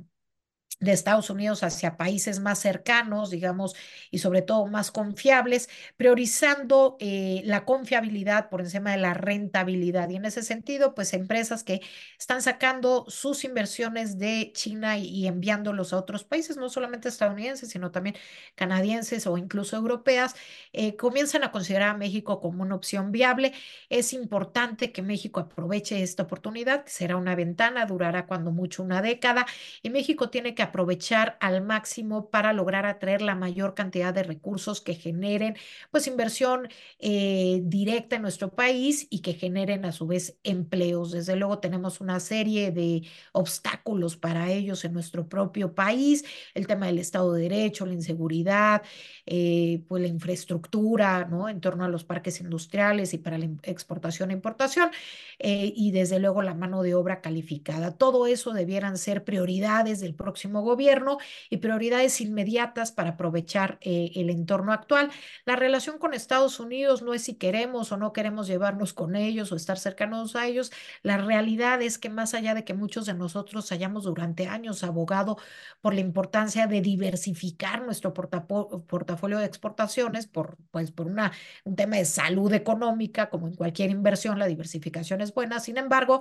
de 0.79 0.93
Estados 0.93 1.31
Unidos 1.31 1.63
hacia 1.63 1.97
países 1.97 2.41
más 2.41 2.59
cercanos, 2.59 3.31
digamos, 3.31 3.75
y 4.11 4.19
sobre 4.19 4.43
todo 4.43 4.67
más 4.67 4.91
confiables, 4.91 5.71
priorizando 5.97 6.97
eh, 7.01 7.41
la 7.45 7.65
confiabilidad 7.65 8.51
por 8.51 8.61
encima 8.61 8.91
de 8.93 8.99
la 8.99 9.15
rentabilidad. 9.15 10.11
Y 10.11 10.17
en 10.17 10.27
ese 10.27 10.43
sentido, 10.43 10.95
pues 10.95 11.15
empresas 11.15 11.65
que 11.65 11.81
están 12.19 12.43
sacando 12.43 13.07
sus 13.09 13.45
inversiones 13.45 14.19
de 14.19 14.53
China 14.55 14.99
y, 14.99 15.27
enviándolos 15.27 15.93
a 15.93 15.99
otros 15.99 16.25
países, 16.25 16.57
no 16.59 16.69
solamente 16.69 17.09
estadounidenses, 17.09 17.71
sino 17.71 17.91
también 17.91 18.17
canadienses 18.55 19.27
o 19.27 19.39
incluso 19.39 19.77
europeas, 19.77 20.35
eh, 20.73 20.97
comienzan 20.97 21.43
a 21.45 21.53
considerar 21.53 21.91
a 21.91 21.99
México 21.99 22.41
como 22.41 22.63
una 22.63 22.75
opción 22.75 23.13
viable. 23.13 23.55
Es 23.89 24.13
importante 24.13 24.93
que 24.93 25.03
México 25.03 25.41
aproveche 25.41 26.03
esta 26.03 26.25
oportunidad, 26.25 26.85
será 26.87 27.17
una 27.17 27.35
ventana, 27.35 27.87
durará 27.87 28.27
cuando 28.27 28.51
mucho 28.53 28.83
una 28.83 29.01
década, 29.03 29.47
y 29.83 29.91
México 29.91 30.29
tiene 30.31 30.55
que 30.55 30.66
aprovechar 30.67 31.37
al 31.41 31.63
máximo 31.63 32.31
para 32.31 32.53
lograr 32.53 32.87
atraer 32.87 33.23
la 33.23 33.35
mayor 33.35 33.75
cantidad 33.75 34.15
de 34.15 34.23
recursos 34.23 34.81
que 34.81 34.95
generen 34.95 35.57
pues 35.91 36.07
inversión 36.07 36.69
eh, 36.99 37.61
directa 37.65 38.17
en 38.17 38.23
nuestro 38.23 38.55
país 38.55 39.07
y 39.11 39.21
que 39.21 39.35
generen 39.35 39.85
a 39.85 39.93
su 39.93 40.07
vez 40.07 40.39
empleos. 40.43 41.13
Desde 41.13 41.37
luego 41.37 41.59
tenemos 41.59 42.01
una 42.01 42.21
serie 42.21 42.71
de 42.71 43.03
obstáculos 43.33 44.17
para 44.17 44.51
ellos 44.51 44.85
en 44.85 44.93
nuestro 44.93 45.29
propio 45.29 45.75
país, 45.75 46.25
el 46.55 46.67
tema 46.67 46.87
del 46.87 46.99
Estado 46.99 47.33
de 47.33 47.43
Derecho, 47.43 47.87
la 47.87 47.95
inseguridad, 47.95 48.83
eh, 49.27 49.83
pues 49.89 50.03
la 50.03 50.09
infraestructura, 50.09 51.25
¿no? 51.25 51.49
En 51.49 51.61
torno 51.61 51.85
a 51.85 51.89
los 51.89 52.05
parques 52.05 52.41
industriales 52.41 53.15
y 53.15 53.19
para 53.19 53.39
la 53.39 53.49
exportación 53.63 54.31
e 54.31 54.35
importación, 54.35 54.91
eh, 55.39 55.73
y 55.75 55.91
desde 55.91 56.19
luego 56.19 56.43
la 56.43 56.55
mano 56.55 56.83
de 56.83 56.95
obra 56.95 57.21
calificada. 57.21 57.97
Todo 57.97 58.27
eso 58.27 58.53
debieran 58.53 58.99
ser 58.99 59.25
prioridades 59.25 60.01
del 60.01 60.15
próximo 60.15 60.56
gobierno 60.63 61.19
y 61.51 61.59
prioridades 61.59 62.21
inmediatas 62.21 62.93
para 62.93 63.11
aprovechar 63.11 63.79
eh, 63.81 64.13
el 64.17 64.31
entorno 64.31 64.73
actual. 64.73 65.11
La 65.45 65.57
relación 65.57 65.99
con 65.99 66.15
Estados 66.15 66.61
Unidos 66.61 67.03
no 67.03 67.15
es 67.15 67.23
si 67.25 67.35
queremos 67.35 67.93
o 67.93 67.97
no 67.97 68.13
queremos 68.13 68.47
llevarnos 68.47 68.93
con 68.93 69.17
ellos 69.17 69.53
o 69.53 69.57
estar 69.57 69.79
cercanos 69.79 70.37
a 70.37 70.47
ellos. 70.47 70.73
La 71.03 71.19
realidad 71.19 71.83
es 71.83 71.99
que 71.99 72.11
más 72.11 72.35
allá 72.35 72.55
de 72.55 72.65
que 72.65 72.75
muchos 72.75 73.07
de 73.07 73.15
nosotros 73.15 73.73
hayamos 73.73 74.05
durante 74.05 74.47
años 74.47 74.85
abogado 74.85 75.39
por 75.81 75.95
la 75.95 76.01
importancia 76.01 76.67
de 76.67 76.81
diversificar 76.81 77.83
nuestro 77.83 78.13
portafolio 78.15 79.39
de 79.39 79.47
exportaciones 79.47 80.27
por, 80.27 80.57
pues, 80.71 80.91
por 80.91 81.07
una, 81.07 81.33
un 81.65 81.77
tema 81.77 81.97
de 81.97 82.05
salud 82.05 82.53
económica, 82.53 83.31
como 83.31 83.49
en 83.49 83.55
cualquier 83.55 83.91
inversión, 83.91 84.39
la 84.39 84.47
diversificación 84.47 85.21
es 85.21 85.33
buena. 85.35 85.61
Sin 85.61 85.77
embargo, 85.77 86.21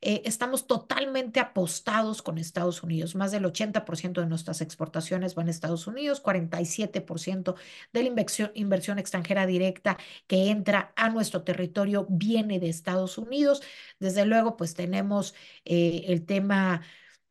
eh, 0.00 0.22
estamos 0.24 0.66
totalmente 0.66 1.40
apostados 1.40 2.22
con 2.22 2.38
Estados 2.38 2.82
Unidos. 2.82 3.14
Más 3.14 3.32
del 3.32 3.44
80% 3.44 3.73
de 4.20 4.26
nuestras 4.26 4.60
exportaciones 4.60 5.34
van 5.34 5.48
a 5.48 5.50
Estados 5.50 5.86
Unidos, 5.86 6.22
47% 6.22 7.54
de 7.92 8.02
la 8.02 8.08
inversión, 8.08 8.50
inversión 8.54 8.98
extranjera 8.98 9.46
directa 9.46 9.96
que 10.26 10.50
entra 10.50 10.92
a 10.96 11.10
nuestro 11.10 11.42
territorio 11.42 12.06
viene 12.08 12.60
de 12.60 12.68
Estados 12.68 13.18
Unidos. 13.18 13.62
Desde 13.98 14.24
luego, 14.26 14.56
pues 14.56 14.74
tenemos 14.74 15.34
eh, 15.64 16.04
el 16.08 16.26
tema 16.26 16.82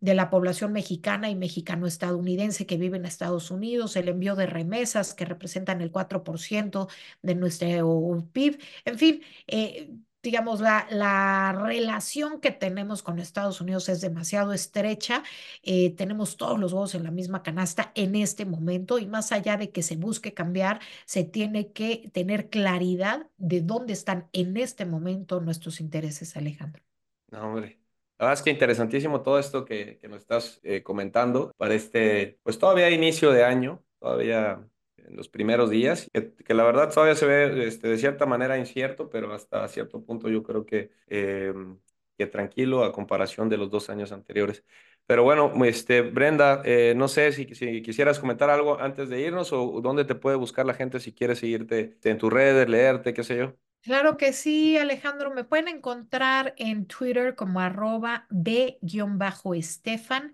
de 0.03 0.15
la 0.15 0.29
población 0.29 0.73
mexicana 0.73 1.29
y 1.29 1.36
mexicano-estadounidense 1.36 2.65
que 2.65 2.75
vive 2.75 2.97
en 2.97 3.06
Estados 3.06 3.51
Unidos, 3.51 3.95
el 3.95 4.10
envío 4.10 4.36
de 4.36 4.47
remesas 4.47 5.13
que 5.13 5.23
representan 5.23 5.79
el 5.79 5.93
4% 5.93 6.89
de 7.21 7.36
nuestro 7.36 8.27
PIB, 8.34 8.60
en 8.84 8.97
fin, 8.99 9.21
eh, 9.47 9.91
digamos, 10.24 10.62
la, 10.62 10.88
la, 10.90 11.52
relación 11.62 12.40
que 12.40 12.52
tenemos 12.52 13.04
con 13.04 13.20
Estados 13.20 13.60
Unidos 13.60 13.90
es 13.90 14.00
demasiado 14.00 14.54
estrecha. 14.54 15.22
Eh, 15.62 15.92
tenemos 15.96 16.38
todos 16.38 16.58
los 16.58 16.72
huevos 16.72 16.96
en 16.96 17.04
la 17.04 17.12
misma 17.12 17.44
canasta 17.44 17.92
en 17.94 18.16
este 18.16 18.46
momento 18.46 18.98
y 19.00 19.06
más 19.06 19.34
allá 19.34 19.58
de 19.58 19.72
que 19.72 19.84
se 19.84 19.98
busque 19.98 20.34
cambiar, 20.34 20.80
se 21.06 21.26
tiene 21.26 21.74
que 21.74 22.10
tener 22.14 22.50
claridad 22.50 23.28
de 23.38 23.62
dónde 23.62 23.94
están 23.94 24.30
en 24.32 24.56
este 24.58 24.86
momento 24.86 25.42
nuestros 25.42 25.82
intereses, 25.82 26.38
Alejandro. 26.38 26.82
No, 27.30 27.42
hombre. 27.48 27.80
La 28.18 28.28
verdad 28.28 28.40
es 28.40 28.44
que 28.44 28.52
interesantísimo 28.52 29.22
todo 29.22 29.38
esto 29.40 29.66
que, 29.66 29.98
que 30.00 30.08
nos 30.08 30.22
estás 30.22 30.62
eh, 30.64 30.84
comentando 30.84 31.52
para 31.58 31.74
este, 31.74 32.40
pues 32.44 32.58
todavía 32.58 32.90
inicio 32.90 33.32
de 33.32 33.44
año, 33.44 33.84
todavía 34.00 34.66
en 35.08 35.16
los 35.16 35.30
primeros 35.30 35.70
días, 35.70 36.10
que, 36.12 36.54
la 36.54 36.63
verdad 36.63 36.92
todavía 36.94 37.16
se 37.16 37.26
ve 37.26 37.68
este, 37.68 37.88
de 37.88 37.98
cierta 37.98 38.26
manera 38.26 38.58
incierto, 38.58 39.10
pero 39.10 39.34
hasta 39.34 39.68
cierto 39.68 40.04
punto 40.04 40.30
yo 40.30 40.44
creo 40.44 40.66
que, 40.66 40.92
em, 41.08 41.78
que 42.18 42.28
tranquilo 42.28 42.84
a 42.84 42.92
comparación 42.92 43.50
de 43.50 43.58
los 43.58 43.70
dos 43.70 43.89
años 43.89 44.12
anteriores. 44.12 44.63
Pero 45.06 45.24
bueno, 45.24 45.52
este, 45.66 46.02
Brenda, 46.02 46.62
eh, 46.66 46.94
no 46.96 47.08
sé 47.08 47.32
si, 47.34 47.46
si, 47.56 47.82
quisieras 47.82 48.20
comentar 48.20 48.50
algo 48.50 48.80
antes 48.80 49.10
de 49.10 49.22
irnos 49.22 49.52
o 49.52 49.82
dónde 49.82 50.06
te 50.06 50.16
puede 50.16 50.38
buscar 50.38 50.66
la 50.66 50.74
gente 50.74 51.00
si 51.00 51.13
quiere 51.13 51.36
seguirte 51.36 51.98
en 52.04 52.18
tus 52.18 52.32
redes, 52.32 52.70
leerte, 52.70 53.13
qué 53.13 53.24
sé 53.24 53.38
yo. 53.38 53.56
Claro 53.84 54.16
que 54.16 54.32
sí, 54.32 54.78
Alejandro. 54.78 55.34
Me 55.34 55.44
pueden 55.44 55.68
encontrar 55.68 56.54
en 56.58 56.86
Twitter 56.86 57.36
como 57.36 57.60
arroba 57.60 58.28
b-estefan, 58.30 60.32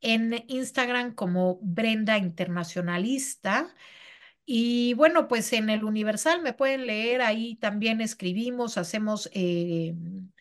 en 0.00 0.44
Instagram 0.46 1.14
como 1.14 1.58
Brenda 1.62 2.16
Internacionalista 2.16 3.74
y 4.46 4.94
bueno, 4.94 5.28
pues 5.28 5.52
en 5.52 5.70
el 5.70 5.84
Universal 5.84 6.40
me 6.42 6.52
pueden 6.52 6.86
leer, 6.86 7.20
ahí 7.22 7.56
también 7.56 8.00
escribimos, 8.00 8.78
hacemos 8.78 9.28
eh, 9.34 9.94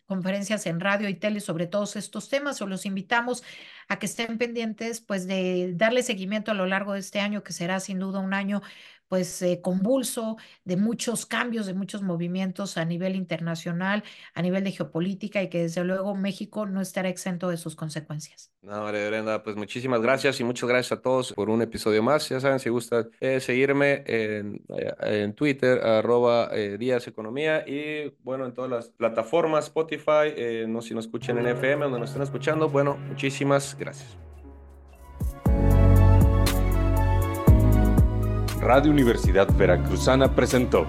conferencias 0.06 0.68
en 0.68 0.80
radio 0.80 1.10
y 1.10 1.16
tele 1.16 1.40
sobre 1.40 1.68
todos 1.68 1.96
estos 1.96 2.30
temas, 2.30 2.62
o 2.62 2.68
los 2.68 2.86
invitamos 2.86 3.44
a 3.88 3.98
que 4.00 4.06
estén 4.06 4.38
pendientes, 4.38 5.02
pues 5.02 5.28
de 5.28 5.74
darle 5.76 6.04
seguimiento 6.04 6.52
a 6.52 6.54
lo 6.54 6.68
largo 6.68 6.94
de 6.94 7.00
este 7.00 7.20
año, 7.20 7.44
que 7.44 7.54
será 7.54 7.80
sin 7.80 8.00
duda 8.00 8.20
un 8.20 8.34
año 8.34 8.62
pues 9.08 9.42
eh, 9.42 9.62
convulso, 9.62 10.38
de 10.64 10.78
muchos 10.78 11.26
cambios, 11.26 11.66
de 11.66 11.74
muchos 11.74 12.02
movimientos 12.02 12.78
a 12.78 12.86
nivel 12.86 13.16
internacional, 13.16 14.04
a 14.34 14.42
nivel 14.42 14.64
de 14.64 14.72
geopolítica 14.72 15.42
y 15.44 15.50
que 15.50 15.64
desde 15.64 15.84
luego 15.84 16.16
México 16.16 16.66
no 16.66 16.82
estará 16.82 17.10
exento 17.10 17.50
de 17.50 17.58
sus 17.58 17.76
consecuencias. 17.76 18.52
No, 18.62 18.86
Brenda, 18.86 19.44
pues 19.44 19.56
muchísimas 19.56 20.02
gracias 20.02 20.40
y 20.40 20.44
muchas 20.44 20.68
gracias 20.68 20.98
a 20.98 21.02
todos 21.02 21.34
por 21.34 21.50
un 21.50 21.62
episodio 21.62 22.02
más. 22.02 22.28
Ya 22.30 22.40
saben, 22.40 22.60
si 22.60 22.70
gustan 22.70 23.10
eh, 23.20 23.40
seguirme 23.40 24.04
en, 24.08 24.64
eh, 24.76 24.94
en, 25.02 25.34
Twitter, 25.34 25.80
arroba 25.86 26.50
Díaz 26.50 27.08
Economía 27.08 27.64
y 27.68 28.16
bueno, 28.24 28.46
en 28.46 28.54
todas 28.54 28.72
las 28.72 28.90
plataformas, 28.90 29.66
Spotify, 29.66 30.66
no 30.68 30.82
si 30.82 30.94
nos 30.94 31.06
escuchen 31.06 31.38
en 31.38 31.48
FM, 31.48 31.84
donde 31.84 32.00
nos 32.00 32.10
estén 32.10 32.24
escuchando. 32.24 32.70
Bueno, 32.70 32.98
muchísimas 32.98 33.78
gracias. 33.78 34.35
Radio 38.66 38.90
Universidad 38.92 39.48
Veracruzana 39.56 40.34
presentó 40.34 40.88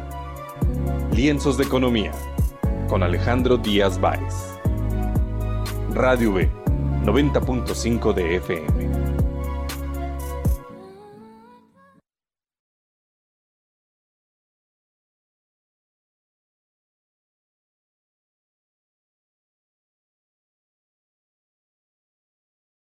Lienzos 1.12 1.58
de 1.58 1.64
Economía 1.64 2.10
con 2.88 3.02
Alejandro 3.02 3.58
Díaz 3.58 4.00
Báez. 4.00 4.58
Radio 5.92 6.32
B, 6.32 6.50
90.5 7.04 8.14
de 8.14 8.36
FM. 8.36 8.95